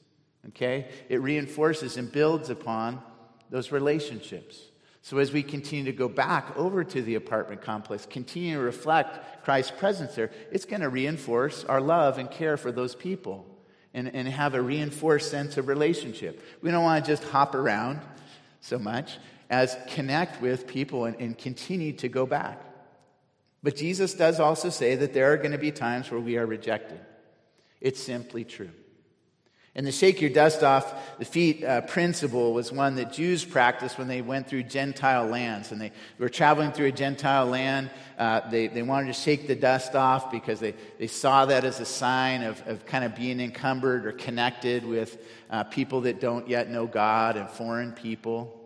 Okay? 0.48 0.88
It 1.10 1.22
reinforces 1.22 1.98
and 1.98 2.10
builds 2.10 2.50
upon 2.50 3.04
those 3.50 3.72
relationships. 3.72 4.62
So 5.02 5.18
as 5.18 5.34
we 5.34 5.44
continue 5.44 5.86
to 5.86 5.92
go 5.92 6.08
back 6.08 6.56
over 6.56 6.84
to 6.84 7.02
the 7.02 7.16
apartment 7.16 7.62
complex, 7.62 8.06
continue 8.06 8.56
to 8.56 8.62
reflect 8.62 9.44
Christ's 9.44 9.72
presence 9.72 10.16
there, 10.16 10.32
it's 10.52 10.66
going 10.66 10.82
to 10.82 10.90
reinforce 10.90 11.66
our 11.66 11.82
love 11.82 12.18
and 12.18 12.32
care 12.32 12.56
for 12.56 12.72
those 12.72 12.96
people 12.96 13.46
and, 13.94 14.16
and 14.16 14.28
have 14.28 14.54
a 14.54 14.62
reinforced 14.62 15.30
sense 15.30 15.58
of 15.58 15.68
relationship. 15.68 16.42
We 16.62 16.72
don't 16.72 16.84
want 16.84 17.04
to 17.04 17.12
just 17.12 17.24
hop 17.26 17.54
around 17.54 18.00
so 18.62 18.80
much 18.80 19.18
as 19.50 19.78
connect 19.88 20.42
with 20.42 20.68
people 20.68 21.06
and, 21.06 21.20
and 21.20 21.38
continue 21.38 21.94
to 21.94 22.08
go 22.08 22.26
back. 22.26 22.62
But 23.62 23.76
Jesus 23.76 24.14
does 24.14 24.40
also 24.40 24.70
say 24.70 24.96
that 24.96 25.14
there 25.14 25.32
are 25.34 25.38
going 25.38 25.52
to 25.52 25.58
be 25.58 25.72
times 25.72 26.10
where 26.12 26.20
we 26.20 26.38
are 26.38 26.46
rejected. 26.46 27.00
It's 27.82 28.02
simply 28.02 28.46
true. 28.46 28.72
And 29.76 29.88
the 29.88 29.92
shake 29.92 30.22
your 30.22 30.30
dust 30.30 30.62
off 30.62 31.18
the 31.18 31.26
feet 31.26 31.64
uh, 31.64 31.82
principle 31.82 32.54
was 32.54 32.72
one 32.72 32.96
that 32.98 33.12
Jews 33.12 33.44
practiced 33.44 33.98
when 33.98 34.08
they 34.08 34.22
went 34.22 34.48
through 34.48 34.64
Gentile 34.64 35.26
lands. 35.26 35.72
And 35.72 35.82
they 35.82 35.92
were 36.20 36.30
traveling 36.30 36.72
through 36.72 36.88
a 36.88 36.92
Gentile 36.92 37.48
land. 37.48 37.90
Uh, 38.20 38.48
they, 38.52 38.68
they 38.68 38.84
wanted 38.84 39.08
to 39.08 39.14
shake 39.14 39.48
the 39.48 39.56
dust 39.56 39.96
off 39.96 40.32
because 40.32 40.60
they, 40.60 40.76
they 41.00 41.08
saw 41.08 41.48
that 41.48 41.64
as 41.64 41.80
a 41.80 41.86
sign 41.86 42.44
of, 42.44 42.62
of 42.68 42.86
kind 42.86 43.04
of 43.04 43.16
being 43.16 43.40
encumbered 43.40 44.06
or 44.06 44.12
connected 44.12 44.86
with 44.86 45.18
uh, 45.50 45.64
people 45.64 46.02
that 46.02 46.20
don't 46.20 46.48
yet 46.48 46.70
know 46.70 46.86
God 46.86 47.36
and 47.36 47.50
foreign 47.50 47.94
people. 47.94 48.60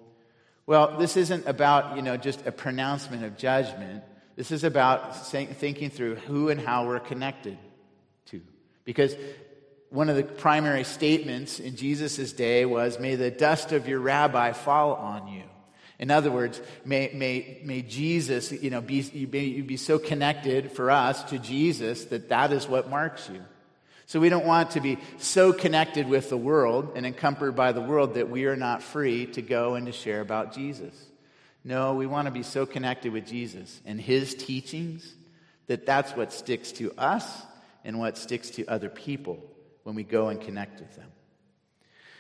Well, 0.65 0.98
this 0.98 1.15
isn't 1.15 1.48
about, 1.48 1.96
you 1.96 2.02
know, 2.02 2.17
just 2.17 2.46
a 2.46 2.52
pronouncement 2.52 3.24
of 3.24 3.38
judgment. 3.38 4.04
This 4.36 4.52
is 4.52 4.65
about 4.65 5.26
thinking 5.26 5.89
through 5.89 6.15
who 6.15 6.50
and 6.50 6.60
how 6.60 6.86
we're 6.86 7.00
connected 7.00 7.58
to. 8.26 8.41
Because 8.84 9.15
one 9.89 10.10
of 10.10 10.15
the 10.17 10.23
primary 10.23 10.84
statements 10.84 11.60
in 11.60 11.76
Jesus' 11.76 12.34
day 12.34 12.65
was, 12.65 13.00
May 13.00 13.15
the 13.15 13.32
dust 13.32 13.71
of 13.71 13.88
your 13.88 14.00
rabbi 14.00 14.52
fall 14.52 14.95
on 14.95 15.28
you. 15.28 15.43
In 16.00 16.12
other 16.12 16.30
words, 16.30 16.62
may, 16.86 17.12
may, 17.13 17.60
may 17.63 17.82
Jesus, 17.82 18.52
you 18.52 18.69
know, 18.69 18.82
be, 18.82 19.00
you 19.00 19.28
may 19.28 19.45
you 19.45 19.63
be 19.63 19.78
so 19.78 19.97
connected 19.97 20.71
for 20.71 20.91
us 20.91 21.23
to 21.26 21.39
Jesus 21.39 22.06
that 22.06 22.30
that 22.30 22.52
is 22.52 22.67
what 22.67 22.89
marks 22.89 23.28
you. 23.30 23.41
So 24.06 24.19
we 24.19 24.30
don't 24.30 24.45
want 24.45 24.71
to 24.71 24.80
be 24.80 25.00
so 25.17 25.52
connected 25.52 26.08
with 26.08 26.30
the 26.30 26.38
world 26.38 26.93
and 26.95 27.06
encumbered 27.06 27.56
by 27.56 27.71
the 27.71 27.82
world 27.82 28.13
that 28.13 28.30
we 28.30 28.45
are 28.45 28.56
not 28.56 28.84
free 28.84 29.26
to 29.28 29.41
go 29.41 29.73
and 29.73 29.88
to 29.88 29.91
share 29.91 30.21
about 30.21 30.54
Jesus. 30.54 30.93
No, 31.63 31.95
we 31.95 32.06
want 32.06 32.28
to 32.28 32.32
be 32.32 32.43
so 32.43 32.65
connected 32.65 33.12
with 33.12 33.26
Jesus 33.26 33.82
and 33.86 34.00
his 34.00 34.36
teachings 34.36 35.13
that 35.65 35.86
that's 35.86 36.15
what 36.15 36.32
sticks 36.32 36.71
to 36.73 36.93
us 36.97 37.28
and 37.84 38.00
what 38.00 38.17
sticks 38.17 38.52
to 38.52 38.65
other 38.67 38.88
people 38.88 39.43
when 39.88 39.95
we 39.95 40.04
go 40.04 40.28
and 40.28 40.41
connect 40.41 40.82
with 40.82 40.93
them. 40.97 41.10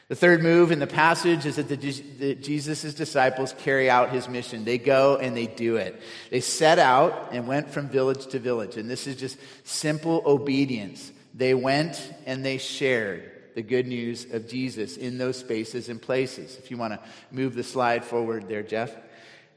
The 0.07 0.15
third 0.15 0.41
move 0.41 0.71
in 0.71 0.79
the 0.79 0.87
passage 0.87 1.45
is 1.45 1.57
that, 1.57 2.41
Jesus' 2.41 2.93
disciples 2.93 3.53
carry 3.57 3.89
out 3.89 4.09
his 4.09 4.29
mission. 4.29 4.63
They 4.63 4.77
go 4.77 5.17
and 5.17 5.35
they 5.35 5.47
do 5.47 5.75
it. 5.75 6.01
They 6.31 6.39
set 6.39 6.79
out 6.79 7.33
and 7.33 7.45
went 7.45 7.69
from 7.69 7.89
village 7.89 8.25
to 8.27 8.39
village. 8.39 8.77
And 8.77 8.89
this 8.89 9.05
is 9.05 9.17
just 9.17 9.37
simple 9.65 10.23
obedience. 10.25 11.11
They 11.33 11.53
went 11.53 12.13
and 12.25 12.45
they 12.45 12.57
shared 12.57 13.29
the 13.53 13.63
good 13.63 13.85
news 13.85 14.31
of 14.31 14.47
Jesus 14.47 14.95
in 14.95 15.17
those 15.17 15.35
spaces 15.35 15.89
and 15.89 16.01
places. 16.01 16.55
If 16.55 16.71
you 16.71 16.77
want 16.77 16.93
to 16.93 17.01
move 17.31 17.53
the 17.53 17.65
slide 17.65 18.05
forward 18.05 18.47
there, 18.47 18.63
Jeff. 18.63 18.95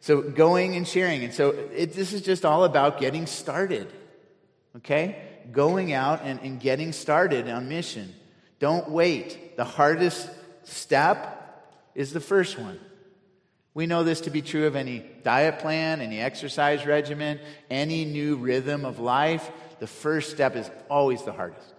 So 0.01 0.21
going 0.21 0.75
and 0.75 0.89
sharing. 0.89 1.23
And 1.23 1.33
so 1.33 1.51
it, 1.51 1.93
this 1.93 2.13
is 2.13 2.23
just 2.23 2.45
all 2.45 2.65
about 2.65 2.99
getting 2.99 3.27
started. 3.27 3.87
Okay? 4.79 5.30
Going 5.53 5.93
out 5.93 6.23
and, 6.23 6.41
and 6.41 6.61
getting 6.61 6.93
started 6.93 7.49
on 7.49 7.69
mission. 7.69 8.15
Don't 8.59 8.91
wait. 8.91 9.57
The 9.57 9.65
hardest 9.65 10.29
step 10.65 11.37
is 11.95 12.13
the 12.13 12.21
first 12.21 12.59
one. 12.59 12.79
We 13.73 13.87
know 13.87 14.03
this 14.03 14.23
to 14.23 14.31
be 14.31 14.43
true 14.43 14.67
of 14.67 14.77
any 14.77 15.05
diet 15.23 15.61
plan, 15.61 16.01
any 16.01 16.21
exercise 16.21 16.85
regimen, 16.87 17.39
any 17.71 18.05
new 18.05 18.37
rhythm 18.37 18.85
of 18.85 18.99
life. 18.99 19.51
The 19.79 19.87
first 19.87 20.31
step 20.31 20.57
is 20.57 20.71
always 20.89 21.23
the 21.23 21.33
hardest. 21.33 21.75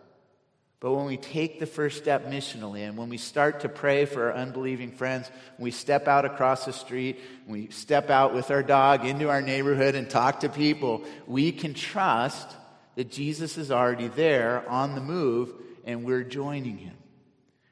But 0.80 0.94
when 0.94 1.06
we 1.06 1.18
take 1.18 1.60
the 1.60 1.68
first 1.68 2.00
step 2.00 2.26
missionally 2.26 2.88
and 2.88 2.98
when 2.98 3.10
we 3.10 3.18
start 3.18 3.60
to 3.60 3.70
pray 3.70 4.06
for 4.06 4.32
our 4.32 4.34
unbelieving 4.34 4.92
friends, 4.92 5.30
we 5.60 5.70
step 5.70 6.08
out 6.08 6.26
across 6.26 6.66
the 6.66 6.74
street, 6.74 7.20
we 7.46 7.70
step 7.70 8.10
out 8.10 8.34
with 8.34 8.50
our 8.50 8.64
dog 8.64 9.06
into 9.06 9.30
our 9.30 9.44
neighborhood 9.44 9.94
and 9.94 10.10
talk 10.10 10.40
to 10.40 10.50
people, 10.50 11.04
we 11.28 11.52
can 11.52 11.76
trust 11.76 12.48
that 12.96 13.12
Jesus 13.12 13.58
is 13.58 13.72
already 13.72 14.08
there 14.08 14.68
on 14.70 14.96
the 14.96 15.02
move 15.02 15.54
and 15.86 16.04
we're 16.04 16.24
joining 16.24 16.78
him. 16.78 16.96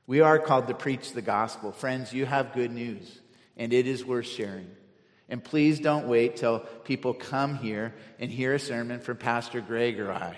We 0.08 0.22
are 0.22 0.40
called 0.40 0.68
to 0.68 0.74
preach 0.74 1.14
the 1.14 1.22
gospel. 1.22 1.72
Friends, 1.72 2.12
you 2.14 2.26
have 2.26 2.54
good 2.54 2.72
news, 2.72 3.20
and 3.58 3.72
it 3.72 3.86
is 3.86 4.04
worth 4.04 4.26
sharing. 4.26 4.72
And 5.30 5.44
please 5.44 5.80
don't 5.80 6.08
wait 6.08 6.38
till 6.38 6.62
people 6.84 7.14
come 7.14 7.56
here 7.56 7.94
and 8.18 8.32
hear 8.32 8.56
a 8.56 8.60
sermon 8.60 9.02
from 9.02 9.18
Pastor 9.18 9.62
Greg 9.62 10.00
or 10.00 10.12
I. 10.12 10.36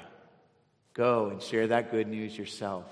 Go 0.94 1.28
and 1.28 1.42
share 1.42 1.68
that 1.68 1.92
good 1.92 2.08
news 2.08 2.38
yourself. 2.38 2.84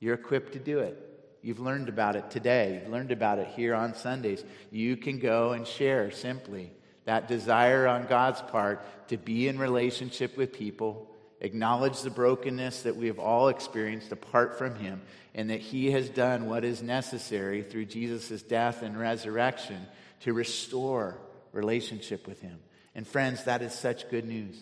You're 0.00 0.14
equipped 0.14 0.54
to 0.54 0.58
do 0.58 0.80
it. 0.80 0.98
You've 1.42 1.60
learned 1.60 1.88
about 1.88 2.16
it 2.16 2.30
today. 2.30 2.80
You've 2.82 2.92
learned 2.92 3.12
about 3.12 3.38
it 3.38 3.48
here 3.48 3.74
on 3.74 3.94
Sundays. 3.94 4.44
You 4.72 4.96
can 4.96 5.20
go 5.20 5.52
and 5.52 5.64
share 5.64 6.10
simply 6.10 6.72
that 7.04 7.28
desire 7.28 7.86
on 7.86 8.06
God's 8.06 8.40
part 8.42 9.08
to 9.08 9.16
be 9.16 9.48
in 9.48 9.58
relationship 9.58 10.36
with 10.36 10.52
people, 10.52 11.10
acknowledge 11.40 12.00
the 12.02 12.10
brokenness 12.10 12.82
that 12.82 12.96
we 12.96 13.08
have 13.08 13.18
all 13.18 13.48
experienced 13.48 14.12
apart 14.12 14.58
from 14.58 14.76
Him, 14.76 15.02
and 15.34 15.50
that 15.50 15.60
He 15.60 15.90
has 15.90 16.08
done 16.08 16.46
what 16.46 16.64
is 16.64 16.82
necessary 16.82 17.62
through 17.62 17.86
Jesus' 17.86 18.42
death 18.42 18.82
and 18.82 18.98
resurrection 18.98 19.86
to 20.20 20.32
restore 20.32 21.18
relationship 21.52 22.26
with 22.26 22.40
Him. 22.40 22.58
And 22.94 23.06
friends, 23.06 23.44
that 23.44 23.62
is 23.62 23.72
such 23.72 24.08
good 24.10 24.26
news. 24.26 24.56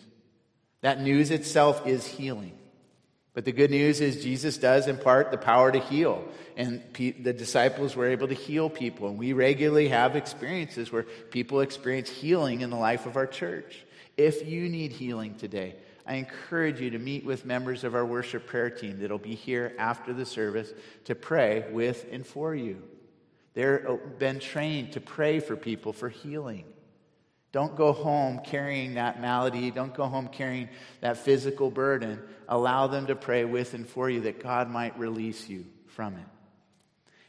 That 0.81 1.01
news 1.01 1.31
itself 1.31 1.85
is 1.85 2.05
healing. 2.05 2.57
But 3.33 3.45
the 3.45 3.53
good 3.53 3.71
news 3.71 4.01
is 4.01 4.23
Jesus 4.23 4.57
does 4.57 4.87
impart 4.87 5.31
the 5.31 5.37
power 5.37 5.71
to 5.71 5.79
heal. 5.79 6.23
And 6.57 6.83
the 6.97 7.33
disciples 7.33 7.95
were 7.95 8.07
able 8.07 8.27
to 8.27 8.33
heal 8.33 8.69
people. 8.69 9.07
And 9.07 9.17
we 9.17 9.31
regularly 9.31 9.87
have 9.87 10.15
experiences 10.15 10.91
where 10.91 11.03
people 11.03 11.61
experience 11.61 12.09
healing 12.09 12.61
in 12.61 12.69
the 12.69 12.75
life 12.75 13.05
of 13.05 13.15
our 13.15 13.27
church. 13.27 13.85
If 14.17 14.45
you 14.47 14.67
need 14.67 14.91
healing 14.91 15.35
today, 15.35 15.75
I 16.05 16.15
encourage 16.15 16.81
you 16.81 16.89
to 16.89 16.99
meet 16.99 17.23
with 17.23 17.45
members 17.45 17.85
of 17.85 17.95
our 17.95 18.05
worship 18.05 18.47
prayer 18.47 18.69
team 18.69 18.99
that'll 18.99 19.17
be 19.17 19.35
here 19.35 19.73
after 19.79 20.13
the 20.13 20.25
service 20.25 20.71
to 21.05 21.15
pray 21.15 21.65
with 21.71 22.05
and 22.11 22.27
for 22.27 22.53
you. 22.53 22.81
They've 23.53 23.85
uh, 23.87 23.97
been 24.17 24.39
trained 24.39 24.93
to 24.93 25.01
pray 25.01 25.39
for 25.39 25.55
people 25.55 25.93
for 25.93 26.09
healing. 26.09 26.65
Don't 27.51 27.75
go 27.75 27.91
home 27.91 28.39
carrying 28.43 28.93
that 28.93 29.21
malady. 29.21 29.71
Don't 29.71 29.93
go 29.93 30.05
home 30.05 30.29
carrying 30.29 30.69
that 31.01 31.17
physical 31.17 31.69
burden. 31.69 32.21
Allow 32.47 32.87
them 32.87 33.07
to 33.07 33.15
pray 33.15 33.43
with 33.43 33.73
and 33.73 33.87
for 33.87 34.09
you 34.09 34.21
that 34.21 34.41
God 34.41 34.69
might 34.69 34.97
release 34.97 35.49
you 35.49 35.65
from 35.87 36.15
it. 36.15 36.25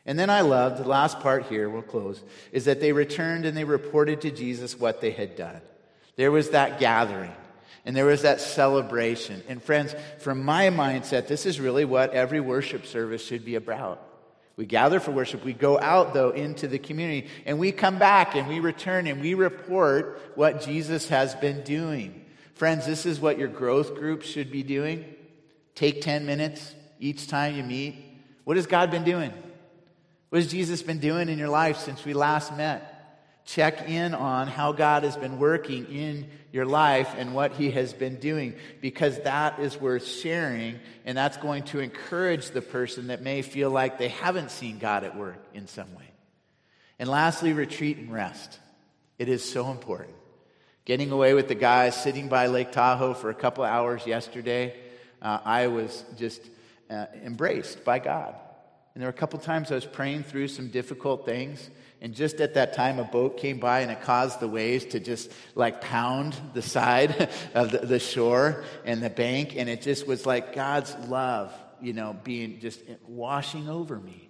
And 0.06 0.18
then 0.18 0.30
I 0.30 0.40
love 0.40 0.78
the 0.78 0.88
last 0.88 1.20
part 1.20 1.46
here, 1.46 1.68
we'll 1.70 1.82
close, 1.82 2.22
is 2.50 2.64
that 2.64 2.80
they 2.80 2.92
returned 2.92 3.44
and 3.44 3.56
they 3.56 3.64
reported 3.64 4.20
to 4.22 4.30
Jesus 4.30 4.78
what 4.78 5.00
they 5.00 5.12
had 5.12 5.36
done. 5.36 5.60
There 6.16 6.30
was 6.30 6.50
that 6.50 6.80
gathering 6.80 7.32
and 7.84 7.96
there 7.96 8.06
was 8.06 8.22
that 8.22 8.40
celebration. 8.40 9.42
And 9.48 9.62
friends, 9.62 9.94
from 10.18 10.44
my 10.44 10.70
mindset, 10.70 11.26
this 11.26 11.46
is 11.46 11.60
really 11.60 11.84
what 11.84 12.12
every 12.12 12.40
worship 12.40 12.86
service 12.86 13.24
should 13.24 13.44
be 13.44 13.56
about. 13.56 14.11
We 14.56 14.66
gather 14.66 15.00
for 15.00 15.12
worship. 15.12 15.44
We 15.44 15.54
go 15.54 15.78
out, 15.80 16.12
though, 16.12 16.30
into 16.30 16.68
the 16.68 16.78
community, 16.78 17.28
and 17.46 17.58
we 17.58 17.72
come 17.72 17.98
back 17.98 18.34
and 18.34 18.48
we 18.48 18.60
return 18.60 19.06
and 19.06 19.20
we 19.20 19.34
report 19.34 20.20
what 20.34 20.60
Jesus 20.60 21.08
has 21.08 21.34
been 21.34 21.62
doing. 21.62 22.24
Friends, 22.54 22.86
this 22.86 23.06
is 23.06 23.18
what 23.18 23.38
your 23.38 23.48
growth 23.48 23.94
group 23.94 24.22
should 24.22 24.52
be 24.52 24.62
doing. 24.62 25.04
Take 25.74 26.02
10 26.02 26.26
minutes 26.26 26.74
each 27.00 27.28
time 27.28 27.56
you 27.56 27.62
meet. 27.62 27.96
What 28.44 28.56
has 28.56 28.66
God 28.66 28.90
been 28.90 29.04
doing? 29.04 29.32
What 30.28 30.42
has 30.42 30.50
Jesus 30.50 30.82
been 30.82 30.98
doing 30.98 31.28
in 31.28 31.38
your 31.38 31.48
life 31.48 31.78
since 31.78 32.04
we 32.04 32.12
last 32.12 32.56
met? 32.56 32.91
Check 33.44 33.88
in 33.88 34.14
on 34.14 34.46
how 34.46 34.72
God 34.72 35.02
has 35.02 35.16
been 35.16 35.38
working 35.38 35.86
in 35.86 36.30
your 36.52 36.64
life 36.64 37.14
and 37.16 37.34
what 37.34 37.52
He 37.52 37.70
has 37.72 37.92
been 37.92 38.16
doing 38.16 38.54
because 38.80 39.18
that 39.20 39.58
is 39.58 39.80
worth 39.80 40.06
sharing 40.06 40.78
and 41.04 41.18
that's 41.18 41.36
going 41.38 41.64
to 41.64 41.80
encourage 41.80 42.50
the 42.50 42.62
person 42.62 43.08
that 43.08 43.22
may 43.22 43.42
feel 43.42 43.70
like 43.70 43.98
they 43.98 44.08
haven't 44.08 44.50
seen 44.50 44.78
God 44.78 45.02
at 45.02 45.16
work 45.16 45.42
in 45.54 45.66
some 45.66 45.92
way. 45.94 46.08
And 46.98 47.08
lastly, 47.08 47.52
retreat 47.52 47.96
and 47.98 48.12
rest. 48.12 48.60
It 49.18 49.28
is 49.28 49.48
so 49.48 49.70
important. 49.70 50.14
Getting 50.84 51.10
away 51.10 51.34
with 51.34 51.48
the 51.48 51.54
guys 51.54 52.00
sitting 52.00 52.28
by 52.28 52.46
Lake 52.46 52.70
Tahoe 52.70 53.14
for 53.14 53.30
a 53.30 53.34
couple 53.34 53.64
hours 53.64 54.06
yesterday, 54.06 54.74
uh, 55.20 55.38
I 55.44 55.68
was 55.68 56.04
just 56.16 56.42
uh, 56.90 57.06
embraced 57.24 57.84
by 57.84 57.98
God. 57.98 58.34
And 58.94 59.00
there 59.00 59.08
were 59.08 59.14
a 59.14 59.18
couple 59.18 59.38
times 59.38 59.72
I 59.72 59.74
was 59.74 59.86
praying 59.86 60.24
through 60.24 60.48
some 60.48 60.68
difficult 60.68 61.24
things. 61.24 61.70
And 62.02 62.14
just 62.14 62.40
at 62.40 62.54
that 62.54 62.74
time, 62.74 62.98
a 62.98 63.04
boat 63.04 63.38
came 63.38 63.58
by 63.58 63.80
and 63.80 63.90
it 63.90 64.02
caused 64.02 64.40
the 64.40 64.48
waves 64.48 64.84
to 64.86 65.00
just 65.00 65.30
like 65.54 65.80
pound 65.80 66.36
the 66.52 66.62
side 66.62 67.30
of 67.54 67.70
the, 67.70 67.78
the 67.78 67.98
shore 67.98 68.64
and 68.84 69.02
the 69.02 69.08
bank. 69.08 69.54
And 69.56 69.68
it 69.68 69.82
just 69.82 70.06
was 70.06 70.26
like 70.26 70.54
God's 70.54 70.94
love, 71.08 71.54
you 71.80 71.92
know, 71.92 72.16
being 72.24 72.60
just 72.60 72.80
washing 73.06 73.68
over 73.68 73.98
me 73.98 74.28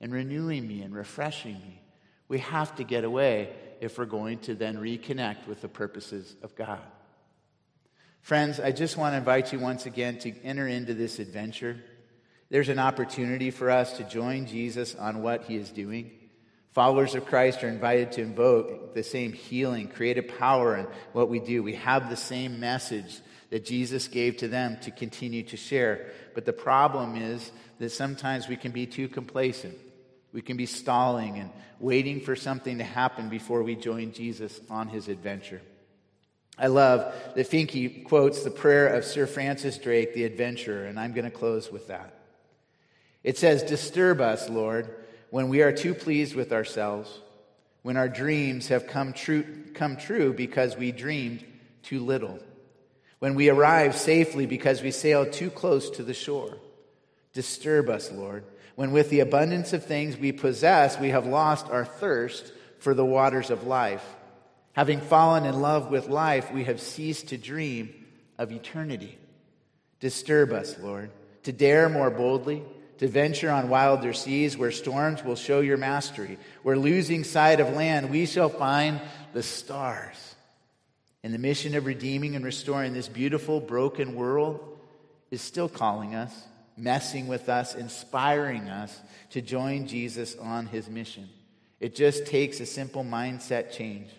and 0.00 0.12
renewing 0.12 0.66
me 0.66 0.82
and 0.82 0.94
refreshing 0.94 1.54
me. 1.54 1.80
We 2.28 2.40
have 2.40 2.74
to 2.76 2.84
get 2.84 3.04
away 3.04 3.50
if 3.80 3.98
we're 3.98 4.04
going 4.04 4.38
to 4.40 4.54
then 4.54 4.76
reconnect 4.76 5.46
with 5.46 5.62
the 5.62 5.68
purposes 5.68 6.36
of 6.42 6.54
God. 6.54 6.80
Friends, 8.20 8.60
I 8.60 8.70
just 8.72 8.96
want 8.96 9.14
to 9.14 9.18
invite 9.18 9.52
you 9.52 9.58
once 9.58 9.86
again 9.86 10.18
to 10.20 10.32
enter 10.42 10.68
into 10.68 10.94
this 10.94 11.18
adventure. 11.18 11.82
There's 12.52 12.68
an 12.68 12.78
opportunity 12.78 13.50
for 13.50 13.70
us 13.70 13.96
to 13.96 14.04
join 14.04 14.44
Jesus 14.44 14.94
on 14.94 15.22
what 15.22 15.44
he 15.44 15.56
is 15.56 15.70
doing. 15.70 16.10
Followers 16.72 17.14
of 17.14 17.24
Christ 17.24 17.64
are 17.64 17.68
invited 17.68 18.12
to 18.12 18.20
invoke 18.20 18.92
the 18.92 19.02
same 19.02 19.32
healing, 19.32 19.88
creative 19.88 20.28
power 20.36 20.76
in 20.76 20.86
what 21.14 21.30
we 21.30 21.40
do. 21.40 21.62
We 21.62 21.76
have 21.76 22.10
the 22.10 22.16
same 22.16 22.60
message 22.60 23.20
that 23.48 23.64
Jesus 23.64 24.06
gave 24.06 24.36
to 24.36 24.48
them 24.48 24.76
to 24.82 24.90
continue 24.90 25.44
to 25.44 25.56
share. 25.56 26.10
But 26.34 26.44
the 26.44 26.52
problem 26.52 27.16
is 27.16 27.50
that 27.78 27.88
sometimes 27.88 28.48
we 28.48 28.56
can 28.56 28.70
be 28.70 28.84
too 28.84 29.08
complacent. 29.08 29.78
We 30.34 30.42
can 30.42 30.58
be 30.58 30.66
stalling 30.66 31.38
and 31.38 31.48
waiting 31.80 32.20
for 32.20 32.36
something 32.36 32.76
to 32.76 32.84
happen 32.84 33.30
before 33.30 33.62
we 33.62 33.76
join 33.76 34.12
Jesus 34.12 34.60
on 34.68 34.88
his 34.88 35.08
adventure. 35.08 35.62
I 36.58 36.66
love 36.66 37.14
that 37.34 37.48
Finke 37.48 38.04
quotes 38.04 38.42
the 38.42 38.50
prayer 38.50 38.88
of 38.88 39.06
Sir 39.06 39.26
Francis 39.26 39.78
Drake, 39.78 40.12
the 40.12 40.24
adventurer, 40.24 40.84
and 40.84 41.00
I'm 41.00 41.14
going 41.14 41.24
to 41.24 41.30
close 41.30 41.72
with 41.72 41.88
that. 41.88 42.18
It 43.24 43.38
says, 43.38 43.62
Disturb 43.62 44.20
us, 44.20 44.48
Lord 44.48 44.88
when 45.32 45.48
we 45.48 45.62
are 45.62 45.72
too 45.72 45.94
pleased 45.94 46.34
with 46.34 46.52
ourselves, 46.52 47.22
when 47.80 47.96
our 47.96 48.06
dreams 48.06 48.68
have 48.68 48.86
come 48.86 49.14
true, 49.14 49.46
come 49.72 49.96
true 49.96 50.30
because 50.34 50.76
we 50.76 50.92
dreamed 50.92 51.42
too 51.82 52.00
little, 52.00 52.38
when 53.18 53.34
we 53.34 53.48
arrive 53.48 53.96
safely 53.96 54.44
because 54.44 54.82
we 54.82 54.90
sailed 54.90 55.32
too 55.32 55.48
close 55.48 55.88
to 55.88 56.02
the 56.02 56.12
shore. 56.12 56.58
Disturb 57.32 57.88
us, 57.88 58.12
Lord, 58.12 58.44
when 58.74 58.92
with 58.92 59.08
the 59.08 59.20
abundance 59.20 59.72
of 59.72 59.86
things 59.86 60.18
we 60.18 60.32
possess, 60.32 61.00
we 61.00 61.08
have 61.08 61.24
lost 61.24 61.66
our 61.70 61.86
thirst 61.86 62.52
for 62.80 62.92
the 62.92 63.02
waters 63.02 63.48
of 63.48 63.66
life. 63.66 64.04
Having 64.74 65.00
fallen 65.00 65.46
in 65.46 65.62
love 65.62 65.90
with 65.90 66.10
life, 66.10 66.52
we 66.52 66.64
have 66.64 66.78
ceased 66.78 67.28
to 67.28 67.38
dream 67.38 67.94
of 68.36 68.52
eternity. 68.52 69.16
Disturb 69.98 70.52
us, 70.52 70.78
Lord, 70.78 71.10
to 71.44 71.52
dare 71.52 71.88
more 71.88 72.10
boldly, 72.10 72.62
to 73.02 73.08
venture 73.08 73.50
on 73.50 73.68
wilder 73.68 74.12
seas 74.12 74.56
where 74.56 74.70
storms 74.70 75.24
will 75.24 75.34
show 75.34 75.58
your 75.58 75.76
mastery, 75.76 76.38
where 76.62 76.78
losing 76.78 77.24
sight 77.24 77.58
of 77.58 77.74
land, 77.74 78.08
we 78.10 78.26
shall 78.26 78.48
find 78.48 79.00
the 79.32 79.42
stars. 79.42 80.36
And 81.24 81.34
the 81.34 81.38
mission 81.38 81.74
of 81.74 81.84
redeeming 81.84 82.36
and 82.36 82.44
restoring 82.44 82.92
this 82.92 83.08
beautiful, 83.08 83.60
broken 83.60 84.14
world 84.14 84.78
is 85.32 85.42
still 85.42 85.68
calling 85.68 86.14
us, 86.14 86.32
messing 86.76 87.26
with 87.26 87.48
us, 87.48 87.74
inspiring 87.74 88.68
us 88.68 88.96
to 89.30 89.42
join 89.42 89.88
Jesus 89.88 90.36
on 90.36 90.66
his 90.66 90.88
mission. 90.88 91.28
It 91.80 91.96
just 91.96 92.26
takes 92.26 92.60
a 92.60 92.66
simple 92.66 93.02
mindset 93.02 93.72
change 93.72 94.10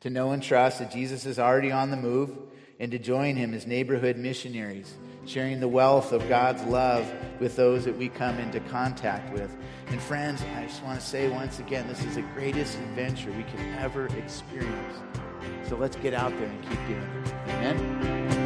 to 0.00 0.10
know 0.10 0.32
and 0.32 0.42
trust 0.42 0.80
that 0.80 0.90
Jesus 0.90 1.24
is 1.24 1.38
already 1.38 1.70
on 1.70 1.92
the 1.92 1.96
move 1.96 2.32
and 2.78 2.90
to 2.90 2.98
join 2.98 3.36
him 3.36 3.54
as 3.54 3.66
neighborhood 3.66 4.16
missionaries, 4.16 4.94
sharing 5.26 5.60
the 5.60 5.68
wealth 5.68 6.12
of 6.12 6.28
God's 6.28 6.62
love 6.64 7.10
with 7.40 7.56
those 7.56 7.84
that 7.84 7.96
we 7.96 8.08
come 8.08 8.38
into 8.38 8.60
contact 8.60 9.32
with. 9.32 9.54
And 9.88 10.00
friends, 10.00 10.42
I 10.56 10.66
just 10.66 10.82
want 10.82 11.00
to 11.00 11.06
say 11.06 11.28
once 11.28 11.58
again, 11.58 11.86
this 11.88 12.04
is 12.04 12.16
the 12.16 12.22
greatest 12.34 12.76
adventure 12.78 13.32
we 13.32 13.44
can 13.44 13.74
ever 13.78 14.06
experience. 14.18 14.98
So 15.68 15.76
let's 15.76 15.96
get 15.96 16.14
out 16.14 16.30
there 16.38 16.48
and 16.48 16.62
keep 16.62 16.86
doing 16.86 17.24
it. 17.24 17.32
Amen. 17.48 18.43